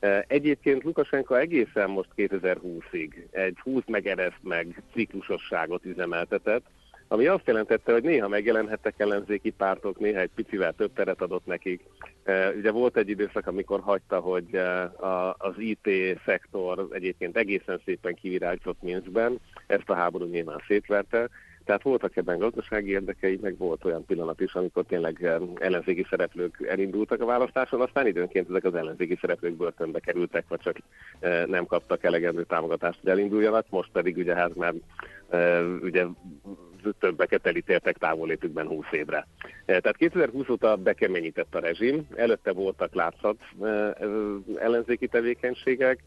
[0.00, 6.64] E, egyébként Lukasenko egészen most 2020-ig egy 20 meg meg ciklusosságot üzemeltetett,
[7.08, 11.80] ami azt jelentette, hogy néha megjelenhettek ellenzéki pártok, néha egy picivel több teret adott nekik.
[12.24, 14.56] E, ugye volt egy időszak, amikor hagyta, hogy
[15.36, 21.28] az IT szektor egyébként egészen szépen kivirágzott Minskben, ezt a háború nyilván szétverte,
[21.64, 26.66] tehát voltak ebben gazdasági érdekei, meg volt olyan pillanat is, amikor tényleg eh, ellenzéki szereplők
[26.68, 30.76] elindultak a választáson, aztán időnként ezek az ellenzéki szereplők börtönbe kerültek, vagy csak
[31.20, 34.74] eh, nem kaptak elegendő támogatást, hogy elinduljanak, most pedig ugye hát már
[35.28, 36.04] eh, ugye
[36.98, 39.26] többeket elítéltek távolétükben 20 évre.
[39.66, 43.36] Tehát 2020 óta bekeményített a rezsim, előtte voltak látszat
[44.58, 45.98] ellenzéki tevékenységek,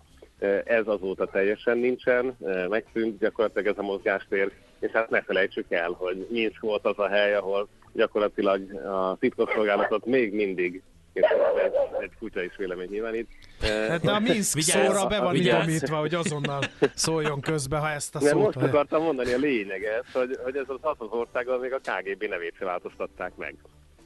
[0.63, 2.38] ez azóta teljesen nincsen,
[2.70, 7.08] megszűnt gyakorlatilag ez a mozgástér, és hát ne felejtsük el, hogy Minsk volt az a
[7.08, 10.82] hely, ahol gyakorlatilag a titkosszolgálatot még mindig
[11.16, 11.24] és
[11.66, 13.28] egy, egy kutya is vélemény nyilvánít.
[13.62, 16.62] Hát de a Minsk szóra be van idomítva, hogy azonnal
[16.94, 18.56] szóljon közbe, ha ezt a szót...
[18.56, 22.58] most akartam mondani a lényeget, hogy, hogy ez az hatos országgal még a KGB nevét
[22.60, 23.56] változtatták meg.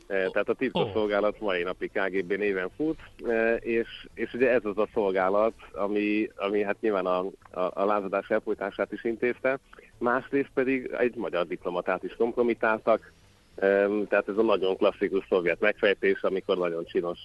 [0.09, 1.41] E, tehát a titkosszolgálat oh.
[1.41, 6.63] mai napig KGB néven fut, e, és, és ugye ez az a szolgálat, ami, ami
[6.63, 7.19] hát nyilván a,
[7.51, 9.59] a, a lázadás elfolytását is intézte,
[9.97, 13.13] másrészt pedig egy magyar diplomatát is kompromitáltak,
[14.09, 17.19] tehát ez a nagyon klasszikus szovjet megfejtés, amikor nagyon csinos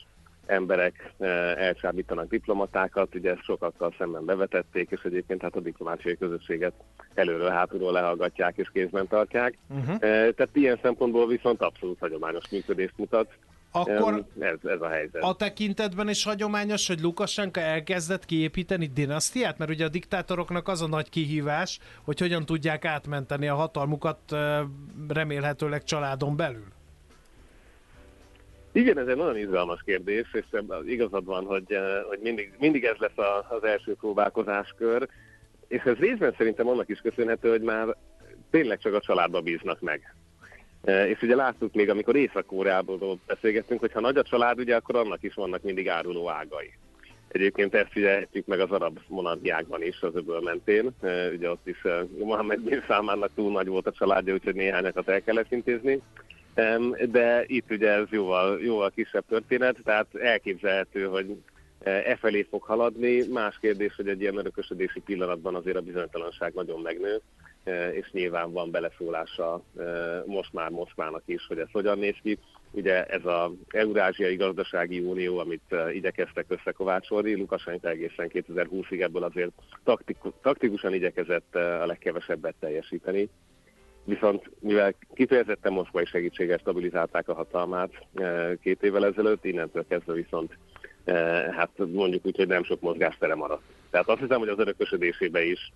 [0.47, 1.13] emberek
[1.57, 6.73] elcsábítanak diplomatákat, ugye ezt sokakkal szemben bevetették, és egyébként hát a diplomáciai közösséget
[7.15, 9.59] előről hátulról lehallgatják és kézben tartják.
[9.69, 9.99] Uh-huh.
[9.99, 13.29] Tehát ilyen szempontból viszont abszolút hagyományos működést mutat.
[13.77, 15.23] Akkor ez, ez a helyzet.
[15.23, 20.87] A tekintetben is hagyományos, hogy Lukasenka elkezdett kiépíteni dinasztiát, mert ugye a diktátoroknak az a
[20.87, 24.19] nagy kihívás, hogy hogyan tudják átmenteni a hatalmukat
[25.09, 26.74] remélhetőleg családon belül.
[28.77, 30.45] Igen, ez egy nagyon izgalmas kérdés, és
[30.87, 35.09] igazad van, hogy, eh, hogy mindig, mindig ez lesz az első próbálkozáskör,
[35.69, 37.97] és ez részben szerintem annak is köszönhető, hogy már
[38.51, 40.15] tényleg csak a családba bíznak meg.
[40.85, 44.97] Eh, és ugye láttuk még, amikor Észak-Koreából beszélgettünk, hogy ha nagy a család, ugye akkor
[44.97, 46.73] annak is vannak mindig áruló ágai.
[47.29, 50.91] Egyébként ezt figyelhetjük meg az arab monarchiákban is, az öböl mentén.
[51.01, 51.83] Eh, ugye ott is
[52.19, 56.03] Mohamed Bin Salmannak túl nagy volt a családja, úgyhogy néhányakat el kellett intézni
[57.11, 61.37] de itt ugye ez jóval, jóval kisebb történet, tehát elképzelhető, hogy
[61.83, 63.27] e, e felé fog haladni.
[63.27, 67.21] Más kérdés, hogy egy ilyen örökösödési pillanatban azért a bizonytalanság nagyon megnő,
[67.65, 69.83] e, és nyilván van beleszólása e,
[70.27, 72.39] most már Moszkvának is, hogy ez hogyan néz ki.
[72.71, 79.51] Ugye ez az Eurázsiai Gazdasági Unió, amit igyekeztek összekovácsolni, Lukasenko egészen 2020-ig ebből azért
[80.43, 83.29] taktikusan igyekezett a legkevesebbet teljesíteni
[84.05, 90.59] Viszont mivel kifejezetten moszkvai segítséggel stabilizálták a hatalmát eh, két évvel ezelőtt, innentől kezdve viszont
[91.05, 93.63] eh, hát mondjuk úgy, hogy nem sok mozgástere maradt.
[93.91, 95.73] Tehát azt hiszem, hogy az örökösödésébe is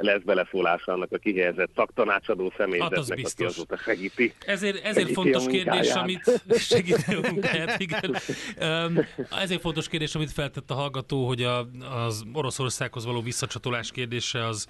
[0.00, 4.32] lesz beleszólása annak a kihelyezett szaktanácsadó személyzetnek, hát az aki azóta segíti.
[4.46, 8.16] Ezért, ezért segíti fontos kérdés, amit segíti a munkáját, igen.
[9.42, 11.66] ezért fontos kérdés, amit feltett a hallgató, hogy a,
[12.06, 14.66] az Oroszországhoz való visszacsatolás kérdése az,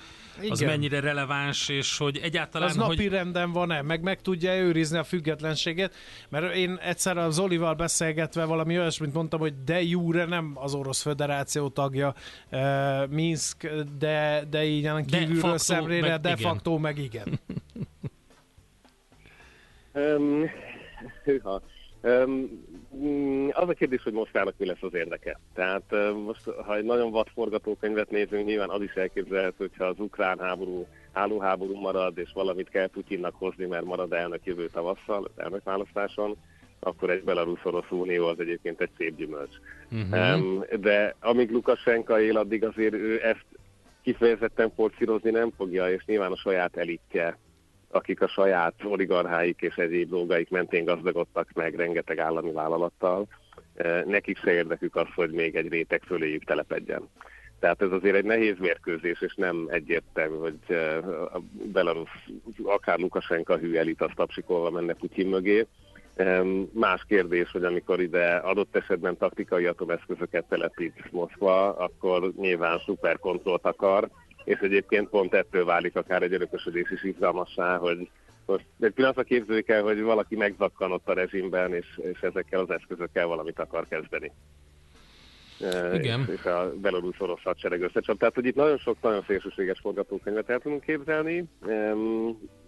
[0.48, 2.68] az mennyire releváns, és hogy egyáltalán...
[2.68, 3.08] Az napi hogy...
[3.08, 5.94] renden van-e, meg meg tudja őrizni a függetlenséget,
[6.28, 11.02] mert én egyszer a Zolival beszélgetve valami olyasmit mondtam, hogy de jure nem az Orosz
[11.02, 12.14] Föderáció tagja
[12.50, 16.80] uh, Minsk, de, de így igen, kívülről de szemlélve, meg, de facto igen.
[16.82, 17.40] meg igen.
[20.16, 20.50] um,
[22.04, 22.50] Um,
[23.50, 25.38] az a kérdés, hogy Moszkvának mi lesz az érdeke.
[25.54, 29.98] Tehát uh, most, ha egy nagyon vad forgatókönyvet nézünk, nyilván az is elképzelhető, hogyha az
[29.98, 35.64] ukrán háború állóháború marad, és valamit kell Putyinnak hozni, mert marad elnök jövő tavasszal, elnök
[35.64, 36.36] választáson,
[36.80, 39.54] akkor egy belarusz-orosz unió az egyébként egy szép gyümölcs.
[39.90, 40.64] Uh-huh.
[40.74, 43.44] De amíg Lukasenka él, addig azért ő ezt
[44.02, 47.38] kifejezetten forszírozni nem fogja, és nyilván a saját elitje,
[47.90, 53.26] akik a saját oligarcháik és egyéb dolgaik mentén gazdagodtak meg rengeteg állami vállalattal,
[53.74, 57.08] eh, nekik se érdekük az, hogy még egy réteg föléjük telepedjen.
[57.58, 62.28] Tehát ez azért egy nehéz mérkőzés, és nem egyértelmű, hogy eh, a Belarus,
[62.64, 65.66] akár Lukasenka hű elit, azt tapsikolva menne Putyin mögé.
[66.72, 74.08] Más kérdés, hogy amikor ide adott esetben taktikai atomeszközöket telepít Moszkva, akkor nyilván szuperkontrollt akar,
[74.44, 78.10] és egyébként pont ettől válik akár egy örökösödés is izgalmassá, hogy
[78.46, 83.26] most egy pillanatra képzeljük el, hogy valaki megzakkanott a rezsimben, és, és ezekkel az eszközökkel
[83.26, 84.32] valamit akar kezdeni.
[85.92, 86.20] Igen.
[86.20, 88.18] És, és a belorusz orosz hadsereg összecsap.
[88.18, 91.44] Tehát, hogy itt nagyon sok, nagyon szélsőséges forgatókönyvet el tudunk képzelni.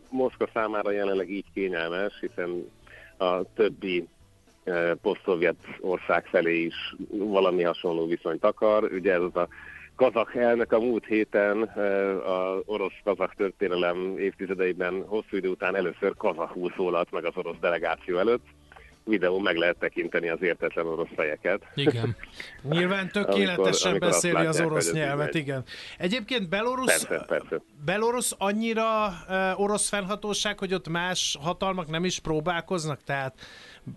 [0.08, 2.70] Moszkva számára jelenleg így kényelmes, hiszen
[3.16, 4.08] a többi
[5.02, 8.84] posztszovjet ország felé is valami hasonló viszonyt akar.
[8.92, 9.48] Ugye ez az a
[9.96, 11.62] kazak elnök a múlt héten
[12.24, 18.44] az orosz-kazak történelem évtizedeiben hosszú idő után először kazahul szólalt meg az orosz delegáció előtt.
[19.04, 21.62] Videón meg lehet tekinteni az értetlen orosz fejeket.
[21.74, 22.16] Igen.
[22.62, 25.64] Nyilván tökéletesen amikor, amikor beszéli az orosz nyelvet, igen.
[25.98, 27.62] Egyébként Belarus, persze, persze.
[27.84, 33.34] Belarus annyira uh, orosz fennhatóság, hogy ott más hatalmak nem is próbálkoznak, tehát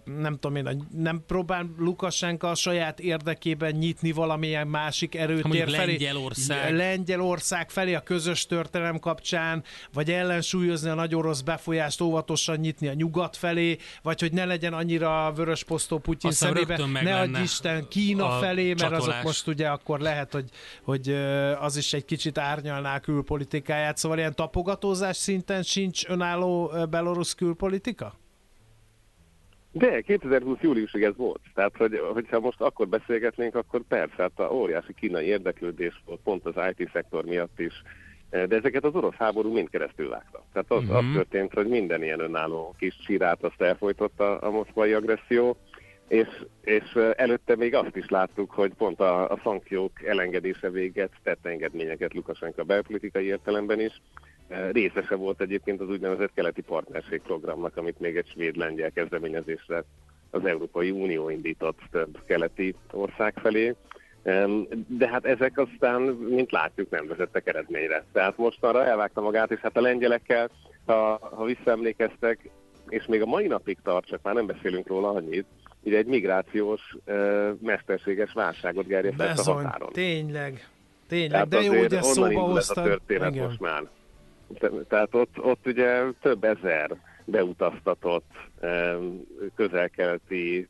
[0.06, 5.92] nem tudom én, nem próbál Lukasenka a saját érdekében nyitni valamilyen másik erőtér felé.
[5.92, 6.76] Lengyelország.
[6.76, 12.94] Lengyelország felé a közös történelem kapcsán, vagy ellensúlyozni a nagy orosz befolyást, óvatosan nyitni a
[12.94, 18.30] nyugat felé, vagy hogy ne legyen annyira vörös posztó Putyin szemébe, ne adj Isten Kína
[18.30, 19.08] felé, mert csatolás.
[19.08, 20.50] azok most ugye akkor lehet, hogy,
[20.84, 21.10] hogy
[21.60, 28.18] az is egy kicsit árnyalná a külpolitikáját, szóval ilyen tapogatózás szinten sincs önálló belorusz külpolitika?
[29.78, 31.42] De 2020 júliusig ez volt.
[31.54, 36.46] Tehát, hogy, hogyha most akkor beszélgetnénk, akkor persze, hát a óriási kínai érdeklődés volt pont
[36.46, 37.82] az IT-szektor miatt is,
[38.30, 40.44] de ezeket az orosz háború mind keresztül vágta.
[40.54, 40.98] Tehát az, uh-huh.
[40.98, 41.14] az mhm.
[41.14, 45.58] történt, hogy minden ilyen önálló kis csirát azt elfolytotta a moszkvai agresszió,
[46.08, 46.28] és,
[46.64, 52.14] és előtte még azt is láttuk, hogy pont a, a szankciók elengedése véget tett engedményeket
[52.14, 54.02] Lukasenka belpolitikai értelemben is,
[54.72, 59.84] Részese volt egyébként az úgynevezett keleti partnerség programnak, amit még egy svéd-lengyel kezdeményezésre
[60.30, 63.76] az Európai Unió indított több keleti ország felé.
[64.88, 68.06] De hát ezek aztán, mint látjuk, nem vezettek eredményre.
[68.12, 70.50] Tehát most arra elvágta magát, és hát a lengyelekkel,
[70.86, 72.50] ha, ha visszaemlékeztek,
[72.90, 75.46] és még a mai napig tart, csak már nem beszélünk róla annyit,
[75.82, 76.98] ugye egy migrációs,
[77.62, 79.92] mesterséges válságot gerjesztett a határon.
[79.92, 80.68] Tényleg,
[81.08, 82.78] tényleg, Tehát de jó, hogy ezt szóba hoztad.
[82.78, 83.46] a történet Igen.
[83.46, 83.84] most már.
[84.88, 88.32] Tehát ott, ott ugye több ezer beutaztatott
[89.56, 90.68] közelkeleti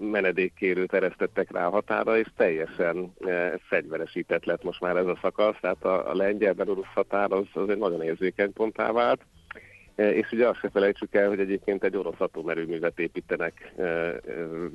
[0.00, 3.14] menedékkérőt eresztettek rá a határa, és teljesen
[3.68, 7.78] fegyveresített lett most már ez a szakasz, tehát a, a lengyel-belorusz határ az, az egy
[7.78, 9.20] nagyon érzékeny ponttá vált,
[9.96, 13.72] és ugye azt se felejtsük el, hogy egyébként egy orosz atomerőművet építenek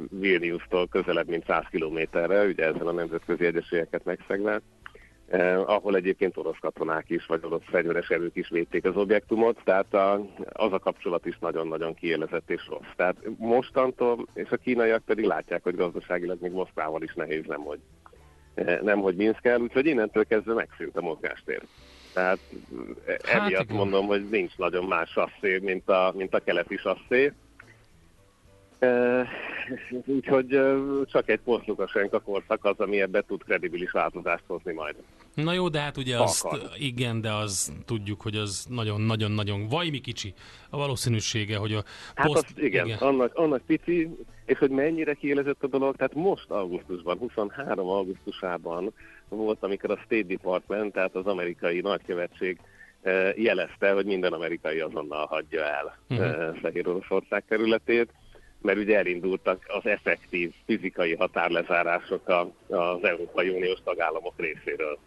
[0.10, 4.62] Vilnius-tól közelebb, mint 100 kilométerre, ugye ezen a nemzetközi egyességeket megszegve,
[5.28, 9.94] eh, ahol egyébként orosz katonák is, vagy orosz fegyveres erők is védték az objektumot, tehát
[9.94, 10.14] a,
[10.52, 12.94] az a kapcsolat is nagyon-nagyon kiélezett és rossz.
[12.96, 17.80] Tehát mostantól, és a kínaiak pedig látják, hogy gazdaságilag még Moszkvával is nehéz, nem hogy,
[18.54, 21.62] eh, nem hogy Minszkel, úgyhogy innentől kezdve megszűnt a mozgástér.
[22.14, 22.40] Tehát
[23.06, 23.76] eh, hát emiatt igen.
[23.76, 27.32] mondom, hogy nincs nagyon más sasszé, mint a, mint a keleti sasszé.
[30.06, 30.60] Úgyhogy
[31.06, 34.96] csak egy posztlukasenka korszak az, ami ebbe tud kredibilis változást hozni majd.
[35.34, 40.34] Na jó, de hát ugye azt, igen, de az tudjuk, hogy az nagyon-nagyon-nagyon vajmi kicsi
[40.70, 41.84] a valószínűsége, hogy a
[42.16, 42.46] hát poszt...
[42.56, 42.98] Az, igen, igen.
[42.98, 44.10] Annak, annak pici,
[44.46, 48.94] és hogy mennyire kiélezett a dolog, tehát most augusztusban, 23 augusztusában
[49.30, 52.60] volt, amikor a State Department, tehát az amerikai nagykövetség
[53.36, 56.58] jelezte, hogy minden amerikai azonnal hagyja el uh-huh.
[56.62, 58.10] Fehér Oroszország területét
[58.65, 62.28] mert ugye elindultak az effektív fizikai határlezárások
[62.67, 64.97] az Európai Uniós tagállamok részéről.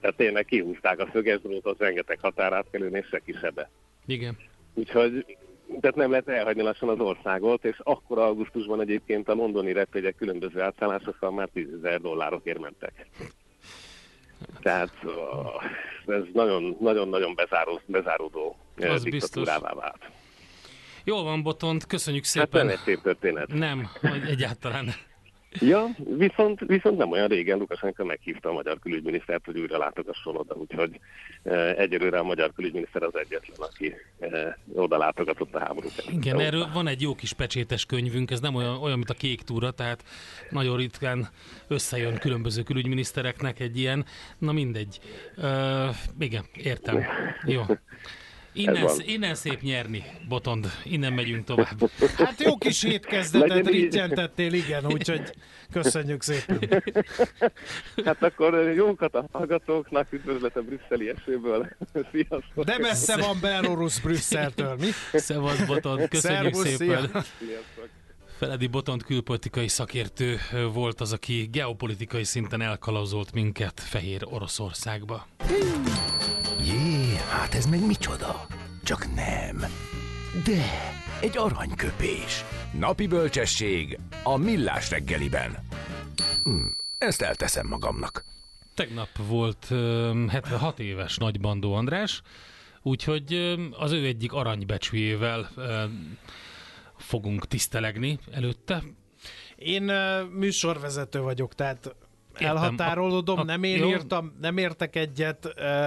[0.00, 3.70] Tehát tényleg kihúzták a szögesdrótot, rengeteg határátkelőn és se kisebe.
[4.06, 4.36] Igen.
[4.74, 5.36] Úgyhogy
[5.80, 10.60] tehát nem lehet elhagyni lassan az országot, és akkor augusztusban egyébként a londoni repjegyek különböző
[10.60, 13.06] átszállásokkal már 10 ezer dollárokért mentek.
[14.60, 14.90] Tehát
[16.06, 16.22] ez
[16.78, 20.10] nagyon-nagyon bezáró, bezáródó az diktatúrává vált.
[21.04, 22.48] Jól van, Botont, köszönjük szépen.
[22.52, 23.52] Hát nem egy szép történet.
[23.52, 23.88] Nem,
[24.28, 24.94] egyáltalán.
[25.60, 25.86] Ja,
[26.16, 31.00] viszont, viszont nem olyan régen Lukasenko meghívta a magyar külügyminisztert, hogy újra látogasson oda, úgyhogy
[31.42, 36.68] e, egyelőre a magyar külügyminiszter az egyetlen, aki e, oda látogatott a háború Igen, erről
[36.72, 40.04] van egy jó kis pecsétes könyvünk, ez nem olyan, olyan, mint a kék túra, tehát
[40.50, 41.28] nagyon ritkán
[41.68, 44.04] összejön különböző külügyminisztereknek egy ilyen,
[44.38, 45.00] na mindegy.
[45.36, 45.88] Uh,
[46.18, 47.04] igen, értem.
[47.44, 47.62] Jó.
[48.52, 50.66] Innen, innen szép nyerni, Botond.
[50.84, 51.90] Innen megyünk tovább.
[52.16, 55.34] Hát jó kis hétkezdetet rittyentettél, igen, úgyhogy
[55.72, 56.58] köszönjük szépen.
[58.04, 61.68] Hát akkor jókat a hallgatóknak, üdvözlet a brüsszeli esőből.
[62.12, 62.64] Sziasztok!
[62.64, 64.88] De messze van Belarus Brüsszeltől, mi?
[65.12, 66.98] Szevasz, Botond, köszönjük Szervusz, szépen.
[66.98, 67.88] Sziasztok.
[68.38, 70.38] Feledi Botond külpolitikai szakértő
[70.72, 75.26] volt az, aki geopolitikai szinten elkalauzolt minket Fehér Oroszországba.
[77.32, 78.46] Hát ez meg micsoda?
[78.82, 79.64] Csak nem.
[80.44, 80.62] De,
[81.20, 82.44] egy aranyköpés.
[82.78, 85.58] Napi bölcsesség a millás reggeliben.
[86.44, 86.66] Hm,
[86.98, 88.24] ezt elteszem magamnak.
[88.74, 89.66] Tegnap volt
[90.28, 92.22] 76 éves Nagybandó András,
[92.82, 95.50] úgyhogy az ő egyik aranybecsüjével
[96.96, 98.82] fogunk tisztelegni előtte.
[99.56, 99.82] Én
[100.30, 101.94] műsorvezető vagyok, tehát
[102.32, 102.56] Értem.
[102.56, 103.88] elhatárolódom, a, a, nem én jó.
[103.88, 105.46] írtam, nem értek egyet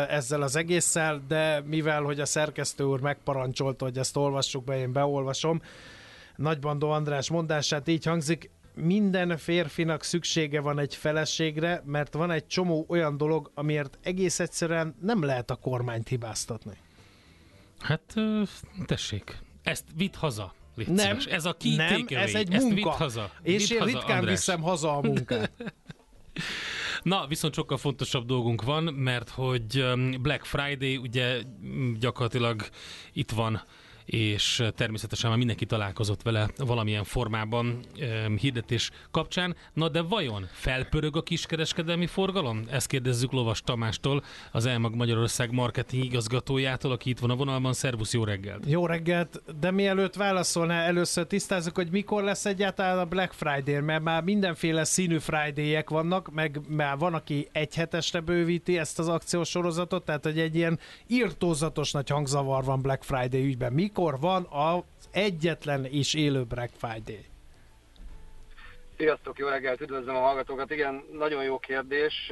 [0.09, 4.91] ezzel az egésszel, de mivel, hogy a szerkesztő úr megparancsolta, hogy ezt olvassuk be, én
[4.91, 5.61] beolvasom.
[6.35, 12.85] Nagybandó András mondását így hangzik, minden férfinak szüksége van egy feleségre, mert van egy csomó
[12.87, 16.77] olyan dolog, amiért egész egyszerűen nem lehet a kormányt hibáztatni.
[17.79, 18.13] Hát
[18.85, 20.53] tessék, ezt vitt haza.
[20.75, 21.25] Légy nem, szíves.
[21.25, 22.65] ez a key nem, ez egy munka.
[22.65, 23.31] Ezt vidd haza.
[23.41, 24.35] És vidd én haza, ritkán András.
[24.35, 25.51] viszem haza a munkát.
[27.03, 31.41] Na, viszont sokkal fontosabb dolgunk van, mert hogy um, Black Friday ugye
[31.99, 32.67] gyakorlatilag
[33.13, 33.61] itt van
[34.05, 37.79] és természetesen már mindenki találkozott vele valamilyen formában
[38.39, 39.55] hirdetés kapcsán.
[39.73, 42.63] Na de vajon felpörög a kiskereskedelmi forgalom?
[42.69, 47.73] Ezt kérdezzük Lovas Tamástól, az Elmag Magyarország marketing igazgatójától, aki itt van a vonalban.
[47.73, 48.63] Szervusz, jó reggelt!
[48.67, 54.03] Jó reggelt, de mielőtt válaszolná, először tisztázzuk, hogy mikor lesz egyáltalán a Black Friday, mert
[54.03, 59.49] már mindenféle színű Friday-ek vannak, meg már van, aki egy hetesre bővíti ezt az akciós
[59.49, 63.73] sorozatot, tehát hogy egy ilyen írtózatos nagy hangzavar van Black Friday ügyben.
[63.73, 67.25] Mik mikor van az egyetlen és élő Black Friday?
[68.97, 70.71] Sziasztok, jó reggelt, üdvözlöm a hallgatókat.
[70.71, 72.31] Igen, nagyon jó kérdés,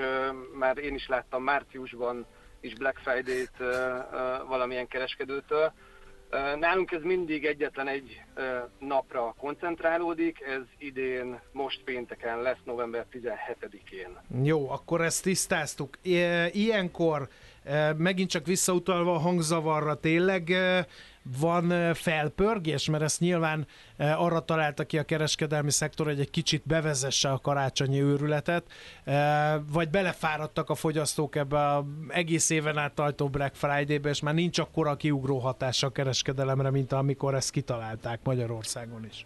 [0.60, 2.26] mert én is láttam márciusban
[2.60, 3.58] is Black Friday-t
[4.47, 5.73] valamilyen kereskedőtől.
[6.60, 8.21] Nálunk ez mindig egyetlen egy
[8.80, 14.17] napra koncentrálódik, ez idén most pénteken lesz, november 17-én.
[14.43, 15.97] Jó, akkor ezt tisztáztuk.
[16.52, 17.28] Ilyenkor
[17.97, 20.56] megint csak visszautalva a hangzavarra tényleg
[21.39, 27.32] van felpörgés, mert ezt nyilván arra találta ki a kereskedelmi szektor, hogy egy kicsit bevezesse
[27.32, 28.63] a karácsonyi őrületet,
[29.71, 34.60] vagy belefáradtak a fogyasztók ebbe a egész éven át tartó Black Friday-be, és már nincs
[34.60, 39.26] akkora kiugró hatása a kereskedelemre, mint amikor ezt kitalálták Magyarországon is.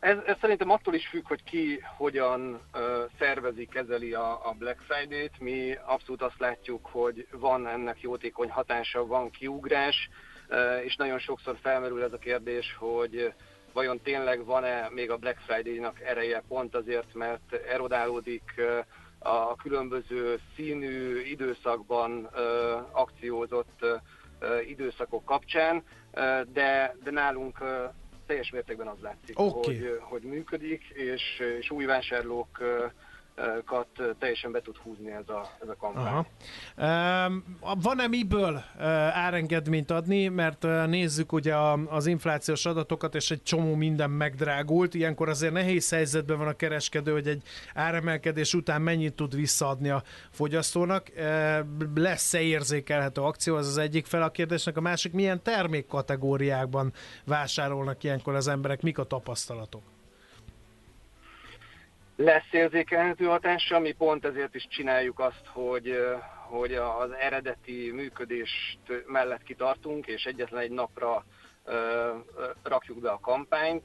[0.00, 2.80] Ez, ez szerintem attól is függ, hogy ki hogyan uh,
[3.18, 5.40] szervezi, kezeli a, a Black Friday-t.
[5.40, 10.08] Mi abszolút azt látjuk, hogy van ennek jótékony hatása, van kiugrás,
[10.48, 13.32] uh, és nagyon sokszor felmerül ez a kérdés, hogy
[13.72, 18.78] vajon tényleg van-e még a Black Friday-nak ereje pont azért, mert erodálódik uh,
[19.18, 22.40] a különböző színű időszakban uh,
[22.92, 25.82] akciózott uh, időszakok kapcsán,
[26.52, 27.58] de, de nálunk
[28.26, 29.78] teljes mértékben az látszik, okay.
[29.78, 32.58] hogy, hogy működik, és, és új vásárlók
[33.64, 33.86] kat
[34.18, 36.26] teljesen be tud húzni ez a, ez a kampány.
[36.76, 37.34] Aha.
[37.82, 38.62] van-e miből
[39.12, 41.56] árengedményt adni, mert nézzük ugye
[41.88, 47.12] az inflációs adatokat, és egy csomó minden megdrágult, ilyenkor azért nehéz helyzetben van a kereskedő,
[47.12, 47.42] hogy egy
[47.74, 51.12] áremelkedés után mennyit tud visszaadni a fogyasztónak.
[51.94, 56.92] Lesz-e érzékelhető akció, az az egyik fel a kérdésnek, a másik milyen termékkategóriákban
[57.24, 59.82] vásárolnak ilyenkor az emberek, mik a tapasztalatok?
[62.16, 65.98] Lesz érzékelhető hatása, mi pont ezért is csináljuk azt, hogy,
[66.48, 71.24] hogy az eredeti működést mellett kitartunk, és egyetlen egy napra
[72.62, 73.84] rakjuk be a kampányt.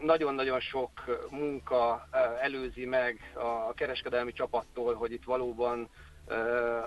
[0.00, 0.90] Nagyon-nagyon sok
[1.30, 2.08] munka
[2.40, 5.88] előzi meg a kereskedelmi csapattól, hogy itt valóban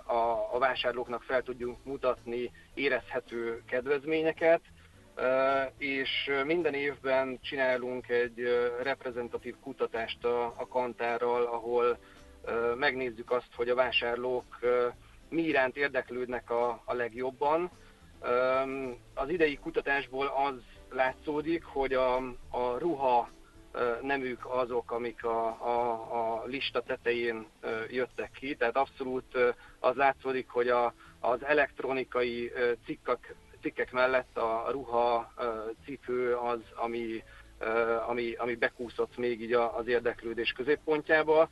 [0.06, 4.62] a, a vásárlóknak fel tudjunk mutatni érezhető kedvezményeket,
[5.78, 8.40] és minden évben csinálunk egy
[8.82, 11.98] reprezentatív kutatást a, a kantárral, ahol
[12.76, 14.60] megnézzük azt, hogy a vásárlók
[15.30, 17.72] mi iránt érdeklődnek a, a legjobban.
[19.14, 20.54] Az idei kutatásból az
[20.90, 22.16] látszódik, hogy a,
[22.50, 23.30] a ruha
[24.02, 27.46] nem ők azok, amik a, a, a lista tetején
[27.90, 29.38] jöttek ki, tehát abszolút
[29.80, 32.52] az látszódik, hogy a, az elektronikai
[32.86, 33.36] cikkek,
[33.66, 35.34] cikkek mellett a ruha,
[35.86, 37.24] cipő az, ami
[38.08, 41.50] ami, ami bekúszott még így az érdeklődés középpontjába,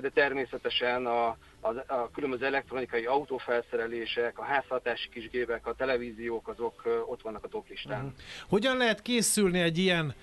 [0.00, 1.26] de természetesen a,
[1.60, 7.98] a, a különböző elektronikai autófelszerelések, a házhatási kisgépek, a televíziók, azok ott vannak a toplistán.
[7.98, 8.12] Uh-huh.
[8.48, 10.14] Hogyan lehet készülni egy ilyen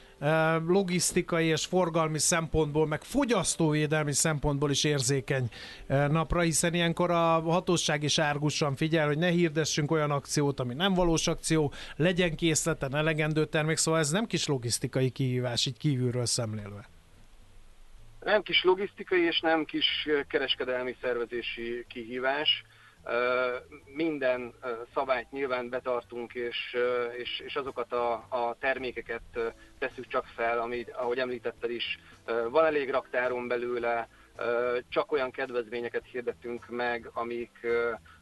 [0.68, 5.50] logisztikai és forgalmi szempontból, meg fogyasztóvédelmi szempontból is érzékeny
[5.88, 10.94] napra, hiszen ilyenkor a hatóság is árgusan figyel, hogy ne hirdessünk olyan akciót, ami nem
[10.94, 16.88] valós akció, legyen készleten elegendő termék, szóval ez nem kis logisztikai kihívás, így kívülről szemlélve.
[18.20, 22.64] Nem kis logisztikai és nem kis kereskedelmi szervezési kihívás.
[23.86, 24.54] Minden
[24.94, 26.78] szabályt nyilván betartunk, és,
[27.18, 29.22] és, és azokat a, a termékeket
[29.80, 32.00] tesszük csak fel, amit, ahogy említetted is,
[32.50, 34.08] van elég raktáron belőle,
[34.90, 37.68] csak olyan kedvezményeket hirdettünk meg, amik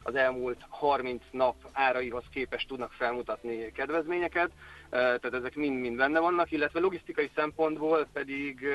[0.03, 4.51] az elmúlt 30 nap áraihoz képest tudnak felmutatni kedvezményeket,
[4.89, 8.67] tehát ezek mind-mind benne vannak, illetve logisztikai szempontból pedig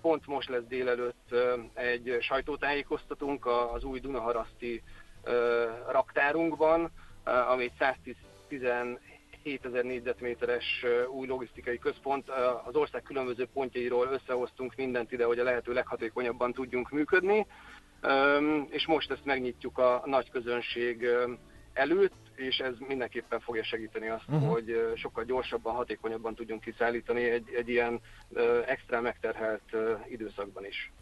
[0.00, 1.34] pont most lesz délelőtt
[1.74, 4.82] egy sajtótájékoztatunk az új Dunaharaszti
[5.90, 6.90] raktárunkban,
[7.24, 9.00] ami egy 117
[9.64, 12.28] ezer négyzetméteres új logisztikai központ.
[12.64, 17.46] Az ország különböző pontjairól összehoztunk mindent ide, hogy a lehető leghatékonyabban tudjunk működni,
[18.68, 21.06] és most ezt megnyitjuk a nagy közönség
[21.72, 24.50] előtt, és ez mindenképpen fogja segíteni azt, uh-huh.
[24.50, 28.00] hogy sokkal gyorsabban, hatékonyabban tudjunk kiszállítani egy, egy ilyen
[28.66, 29.76] extra megterhelt
[30.08, 30.92] időszakban is.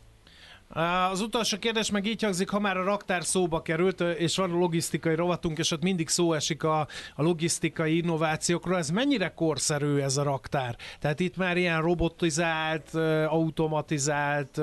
[1.11, 4.57] Az utolsó kérdés meg így hangzik, ha már a raktár szóba került, és van a
[4.57, 6.81] logisztikai rovatunk, és ott mindig szó esik a,
[7.15, 10.77] a logisztikai innovációkról, ez mennyire korszerű ez a raktár?
[11.01, 12.95] Tehát itt már ilyen robotizált,
[13.27, 14.61] automatizált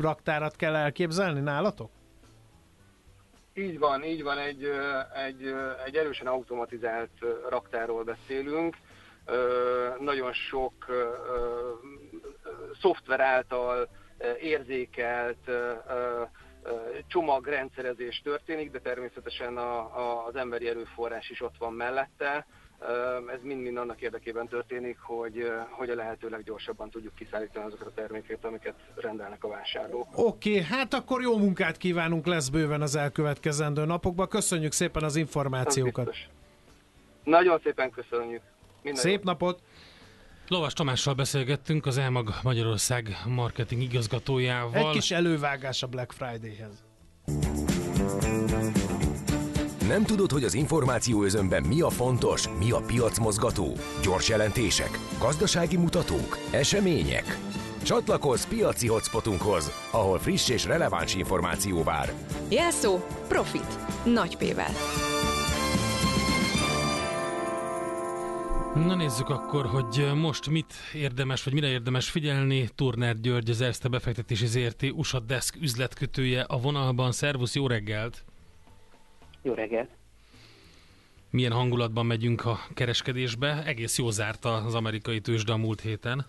[0.00, 1.90] raktárat kell elképzelni nálatok?
[3.58, 4.70] Így van, így van, egy,
[5.26, 5.54] egy,
[5.84, 7.10] egy erősen automatizált
[7.48, 8.76] raktáról beszélünk.
[9.98, 10.72] Nagyon sok
[12.80, 13.88] szoftver által
[14.40, 15.50] érzékelt
[17.06, 22.46] csomagrendszerezés történik, de természetesen a, az emberi erőforrás is ott van mellette.
[23.34, 28.44] Ez mind-mind annak érdekében történik, hogy, hogy a lehető leggyorsabban tudjuk kiszállítani azokat a termékeket,
[28.44, 30.06] amiket rendelnek a vásárlók.
[30.12, 34.28] Oké, okay, hát akkor jó munkát kívánunk lesz bőven az elkövetkezendő napokban.
[34.28, 36.16] Köszönjük szépen az információkat.
[37.24, 38.42] Nagyon szépen köszönjük.
[38.82, 39.24] Minden Szép jó.
[39.24, 39.62] napot!
[40.48, 44.88] Lovas Tamással beszélgettünk, az Elmag Magyarország marketing igazgatójával.
[44.88, 46.84] Egy kis elővágás a Black Friday-hez.
[49.88, 53.72] Nem tudod, hogy az információ özönben mi a fontos, mi a piacmozgató?
[54.02, 57.38] Gyors jelentések, gazdasági mutatók, események?
[57.82, 62.12] Csatlakozz piaci hotspotunkhoz, ahol friss és releváns információ vár.
[62.48, 63.78] Jelszó Profit.
[64.04, 64.72] Nagy P-vel.
[68.86, 72.68] Na nézzük akkor, hogy most mit érdemes, vagy mire érdemes figyelni.
[72.74, 77.12] Turner György, az Erste befektetési ZRT USA Desk üzletkötője a vonalban.
[77.12, 78.27] Szervusz, jó reggelt!
[79.48, 79.90] Jó reggelt!
[81.30, 83.62] Milyen hangulatban megyünk a kereskedésbe?
[83.64, 86.26] Egész jó zárta az amerikai tőzsde a múlt héten.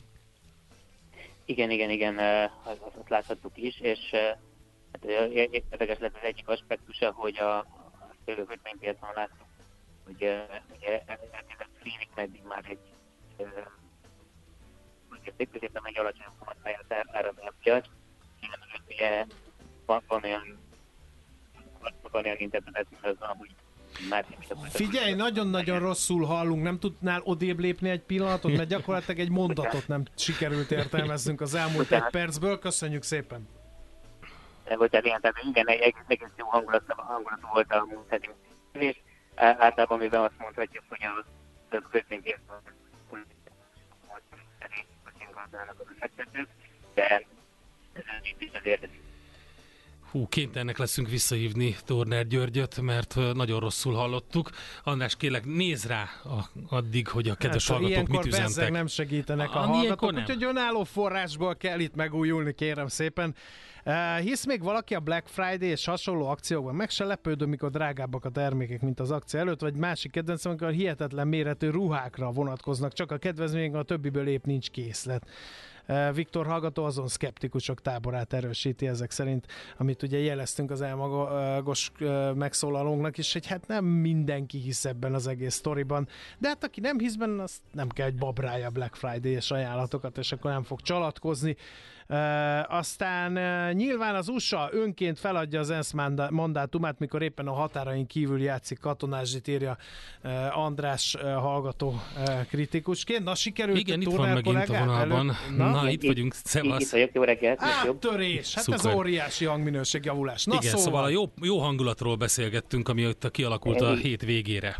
[1.45, 2.17] Igen, igen, igen,
[2.63, 3.99] azt, azt láthattuk is, és
[4.91, 5.03] hát,
[5.51, 7.65] érdekes lett az egyik aspektusa, hogy a, a
[8.26, 9.47] kötvénypiacon láttuk,
[10.05, 10.45] hogy ugye
[11.82, 12.80] félig meddig már egy
[15.38, 17.86] szép középen egy alacsony kamatpályát árazni a piac,
[18.88, 19.26] ugye
[19.86, 20.68] van, van olyan
[22.38, 23.49] interpretáció, az van, hogy
[24.70, 30.03] Figyelj, nagyon-nagyon rosszul hallunk, nem tudnál odébb lépni egy pillanatot, mert gyakorlatilag egy mondatot nem
[30.16, 32.60] sikerült értelmeznünk az elmúlt egy percből.
[32.60, 33.47] Köszönjük szépen!
[34.78, 38.30] Bocsánat, igen, tehát igen, egy egész jó hangulat, hangulat volt a múlt heti
[38.72, 38.97] és
[39.36, 41.26] általában mivel azt mondhatjuk, hogy a
[41.70, 42.62] több kötvénypiacon
[46.93, 47.24] de ez
[48.60, 48.88] azért
[50.12, 54.49] Hú, kénytelenek leszünk visszahívni Torner Györgyöt, mert nagyon rosszul hallottuk.
[54.84, 58.72] András, kérlek, néz rá a, addig, hogy a kedves hát, hallgatók mit üzentek.
[58.72, 60.22] nem segítenek a, a hallgatók, nem.
[60.22, 63.36] úgyhogy önálló forrásból kell itt megújulni, kérem szépen.
[63.86, 66.76] Uh, hisz még valaki a Black Friday és hasonló akciókban?
[66.76, 70.72] Meg se lepődöm, mikor drágábbak a termékek, mint az akció előtt, vagy másik kedvencem, amikor
[70.72, 75.28] hihetetlen méretű ruhákra vonatkoznak, csak a kedvezmény, a többiből épp nincs készlet.
[76.13, 79.45] Viktor hallgató azon szkeptikusok táborát erősíti ezek szerint,
[79.77, 81.91] amit ugye jeleztünk az elmagos
[82.35, 86.99] megszólalónknak is, hogy hát nem mindenki hisz ebben az egész sztoriban, de hát aki nem
[86.99, 91.55] hisz benne, az nem kell egy babrája Black Friday-es ajánlatokat, és akkor nem fog csalatkozni.
[92.68, 93.32] Aztán
[93.76, 95.93] nyilván az USA önként feladja az ENSZ
[96.30, 99.78] mandátumát, mikor éppen a határain kívül játszik katonázsit, írja
[100.51, 102.01] András hallgató
[102.49, 103.24] kritikusként.
[103.24, 105.36] Na, sikerült Igen, itt van megint a vonalban.
[105.57, 106.93] Na, Na itt vagyunk, szevasz.
[106.93, 107.62] Itt jó reggelt.
[107.62, 108.86] Áttörés, hát Szuper.
[108.86, 110.45] ez óriási hangminőség javulás.
[110.45, 114.76] Na, Igen, szóval, szóval a jó, jó hangulatról beszélgettünk, ami ott kialakult a hét végére.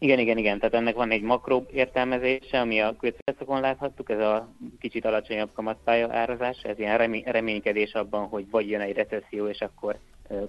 [0.00, 0.58] Igen, igen, igen.
[0.58, 4.48] Tehát ennek van egy makro értelmezése, ami a kötvénypiacokon láthattuk, ez a
[4.80, 9.60] kicsit alacsonyabb kamatpálya árazás, ez ilyen remény, reménykedés abban, hogy vagy jön egy recesszió, és
[9.60, 9.98] akkor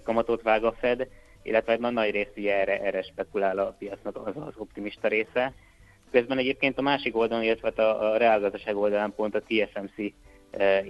[0.04, 1.08] kamatot vág a Fed,
[1.44, 5.54] illetve egy nagy rész ugye erre, erre spekulál a piacnak az az optimista része.
[6.12, 10.14] Közben egyébként a másik oldalon, illetve hát a, a reálgazdaság oldalán pont a TSMC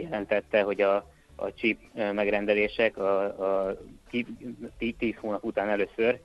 [0.01, 0.95] jelentette, hogy a,
[1.35, 3.77] a chip megrendelések a, a
[4.97, 6.19] 10 hónap után először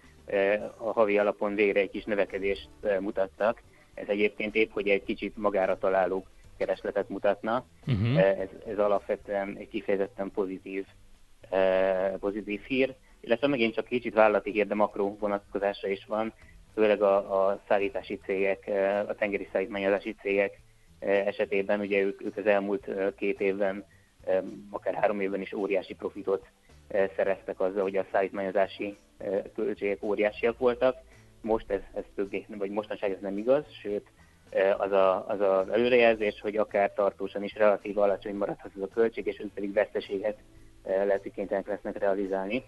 [0.77, 2.69] a havi alapon végre egy kis növekedést
[3.01, 3.63] mutattak.
[3.95, 6.27] Ez egyébként épp, hogy egy kicsit magára találó
[6.59, 7.65] keresletet mutatna.
[7.87, 8.19] Uh-huh.
[8.19, 10.87] Ez, ez alapvetően egy kifejezetten pozitív,
[12.21, 16.33] pozitív hír, illetve megint csak kicsit vállalati hír, de makró vonatkozása is van,
[16.75, 18.71] főleg a, a szállítási cégek,
[19.09, 20.61] a tengeri szállítmányozási cégek
[20.99, 23.85] esetében, ugye ők, ők az elmúlt két évben,
[24.71, 26.47] akár három évben is óriási profitot
[26.89, 28.97] szereztek azzal, hogy a szállítmányozási
[29.55, 30.97] költségek óriásiak voltak.
[31.41, 34.07] Most ez, ez többé, vagy mostanság ez nem igaz, sőt
[34.79, 39.27] az, a, az az előrejelzés, hogy akár tartósan is relatív alacsony maradhat ez a költség,
[39.27, 40.39] és ők pedig veszteséget
[40.85, 42.65] lehet, hogy kénytelenek lesznek realizálni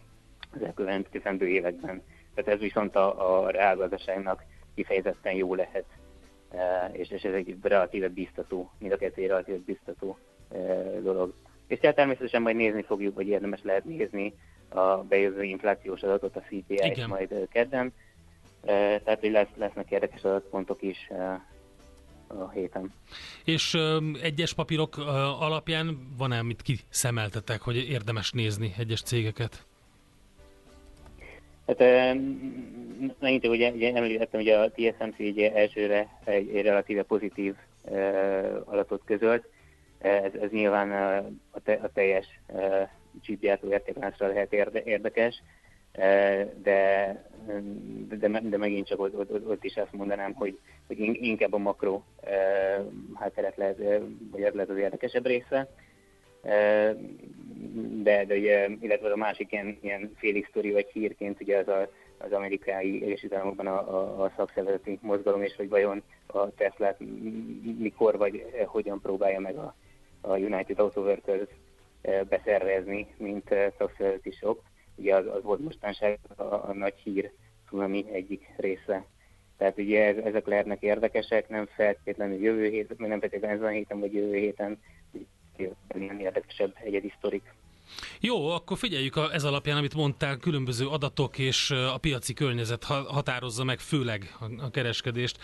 [0.54, 2.02] az elkövetkezendő években.
[2.34, 4.42] Tehát ez viszont a, a reálgazdaságnak
[4.74, 5.84] kifejezetten jó lehet,
[6.92, 10.18] és, és ez egy relatíve biztató, mind a kettő relatíve biztató
[11.02, 11.34] dolog.
[11.66, 14.34] És tehát természetesen majd nézni fogjuk, vagy érdemes lehet nézni
[14.68, 17.92] a bejövő inflációs adatot, a CPI-t majd kedden.
[18.64, 21.10] Tehát, hogy lesz, lesznek érdekes adatpontok is
[22.26, 22.92] a héten.
[23.44, 25.02] És ö, egyes papírok ö,
[25.40, 29.66] alapján van-e, amit kiszemeltetek, hogy érdemes nézni egyes cégeket?
[31.66, 31.78] Hát
[33.20, 39.02] megint ugye, ugye említettem, hogy a TSMC ugye elsőre egy, egy relatíve pozitív uh, adatot
[39.04, 39.48] közölt,
[40.06, 40.90] ez, ez nyilván
[41.50, 42.40] a, te, a teljes
[43.22, 45.42] csípjátó értékláncra lehet érde, érdekes,
[46.62, 47.12] de,
[48.08, 52.02] de, de megint csak ott, ott, ott is azt mondanám, hogy, hogy inkább a makro
[53.14, 53.76] hátteret lehet,
[54.30, 55.68] vagy ez lehet az érdekesebb része.
[58.02, 61.88] De, de ugye, illetve a másik ilyen, ilyen félig sztori vagy hírként ugye az a,
[62.18, 66.96] az amerikai Egyesült Államokban a, a, a szakszervezeti mozgalom, és hogy vajon a Tesla
[67.78, 69.74] mikor vagy hogyan próbálja meg a,
[70.26, 71.48] a United Auto Workers
[72.00, 74.62] eh, beszervezni, mint eh, szakszervezeti sok.
[74.94, 77.32] Ugye az, az volt mostanság a, a nagy hír
[77.66, 79.04] tsunami egyik része.
[79.56, 84.12] Tehát ugye ezek lehetnek érdekesek, nem feltétlenül jövő héten, nem feltétlenül ezen a héten, vagy
[84.12, 84.78] jövő héten,
[85.94, 87.54] ilyen érdekesebb egyedi sztorik.
[88.20, 92.84] Jó, akkor figyeljük a, ez alapján, amit mondtál, különböző adatok és eh, a piaci környezet
[92.84, 95.38] határozza meg főleg a, a kereskedést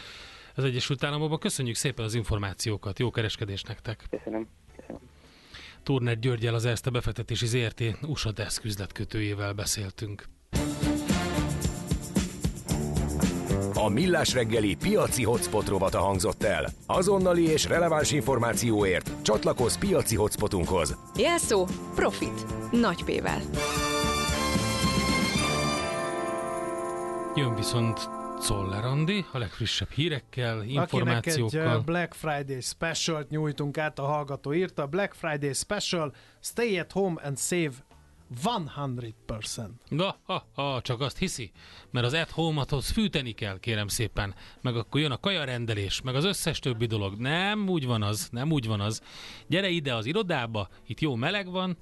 [0.54, 1.38] az Egyesült Államokban.
[1.38, 4.04] Köszönjük szépen az információkat, jó kereskedést nektek!
[4.10, 4.48] Köszönöm.
[5.82, 10.24] Turner Györgyel az Erste befektetési ZRT USA Desk üzletkötőjével beszéltünk.
[13.74, 16.68] A Millás reggeli piaci hotspot rovata hangzott el.
[16.86, 20.96] Azonnali és releváns információért csatlakozz piaci hotspotunkhoz.
[21.16, 22.46] Jelszó Profit.
[22.70, 23.40] Nagy P-vel.
[27.34, 31.60] Jön viszont Czoller Andi, a legfrissebb hírekkel, információkkal.
[31.60, 34.86] Akinek egy Black Friday special nyújtunk át, a hallgató írta.
[34.86, 37.72] Black Friday special, stay at home and save
[38.44, 39.68] 100%.
[39.88, 41.50] Na, ha, ha, csak azt hiszi,
[41.90, 46.24] mert az at home fűteni kell, kérem szépen, meg akkor jön a kajarendelés, meg az
[46.24, 47.18] összes többi dolog.
[47.18, 49.02] Nem úgy van az, nem úgy van az.
[49.46, 51.76] Gyere ide az irodába, itt jó meleg van,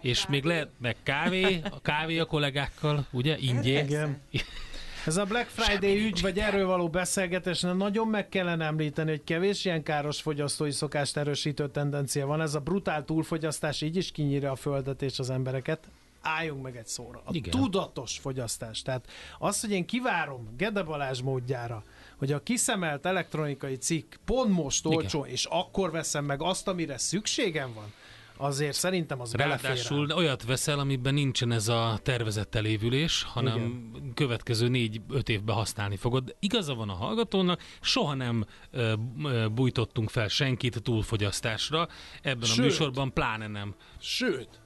[0.00, 3.84] és még lehet meg kávé, a kávé a kollégákkal, ugye, ingyé.
[5.00, 5.12] Igen.
[5.12, 9.24] Ez a Black Friday Semmi ügy, vagy erről való beszélgetés, nagyon meg kellene említeni, hogy
[9.24, 12.40] kevés ilyen káros fogyasztói szokást erősítő tendencia van.
[12.40, 15.88] Ez a brutál túlfogyasztás így is kinyírja a földet és az embereket
[16.22, 17.22] álljunk meg egy szóra.
[17.24, 17.50] A Igen.
[17.50, 18.82] tudatos fogyasztás.
[18.82, 21.84] Tehát az, hogy én kivárom Gede Balázs módjára,
[22.16, 27.72] hogy a kiszemelt elektronikai cikk pont most olcsó, és akkor veszem meg azt, amire szükségem
[27.74, 27.92] van,
[28.40, 34.12] azért szerintem az Ráadásul belefér olyat veszel, amiben nincsen ez a tervezett elévülés, hanem Igen.
[34.14, 36.36] következő négy-öt évben használni fogod.
[36.38, 41.88] Igaza van a hallgatónak, soha nem uh, bújtottunk fel senkit túlfogyasztásra,
[42.22, 43.74] ebben Sőt, a műsorban pláne nem.
[44.00, 44.59] Sőt,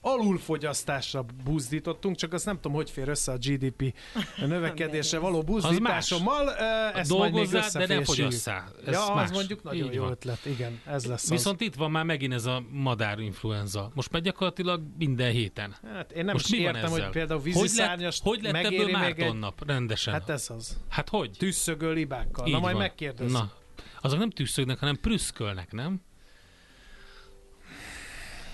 [0.00, 3.94] alulfogyasztásra buzdítottunk, csak azt nem tudom, hogy fér össze a GDP
[4.36, 6.54] növekedése való buzdításommal.
[6.94, 8.72] Ezt Dolgozzál, de nem fogyasszál.
[8.86, 9.24] Ez ja, más.
[9.24, 10.10] az mondjuk nagyon Így jó van.
[10.10, 11.66] ötlet, igen, ez lesz Viszont az.
[11.66, 13.90] itt van már megint ez a madárinfluenza.
[13.94, 15.76] Most megy gyakorlatilag minden héten.
[15.94, 19.26] Hát én nem Most is értem, hogy például víziszárnyast Hogy lett, hogy lett ebből Márton
[19.26, 19.38] egy...
[19.38, 20.12] nap rendesen?
[20.12, 20.78] Hát ez az.
[20.88, 21.30] Hát hogy?
[21.38, 22.46] Tüsszögő libákkal.
[22.46, 23.32] Így Na majd megkérdezzük.
[23.32, 23.52] Na,
[24.00, 26.00] azok nem tüsszögnek, hanem prüszkölnek, nem?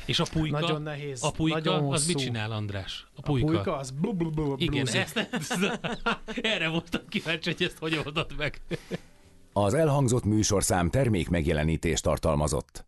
[0.07, 0.61] És a pulyka?
[0.61, 1.23] Nagyon nehéz.
[1.25, 3.07] A pulyka, nagyon az mit csinál, András?
[3.15, 3.47] A pulyka?
[3.47, 5.59] A pulyka az blu, blu, blu, Igen, ezt, ezt,
[6.43, 8.61] erre voltam kíváncsi, hogy ezt hogy oldott meg.
[9.53, 12.85] Az elhangzott műsorszám termék megjelenítést tartalmazott.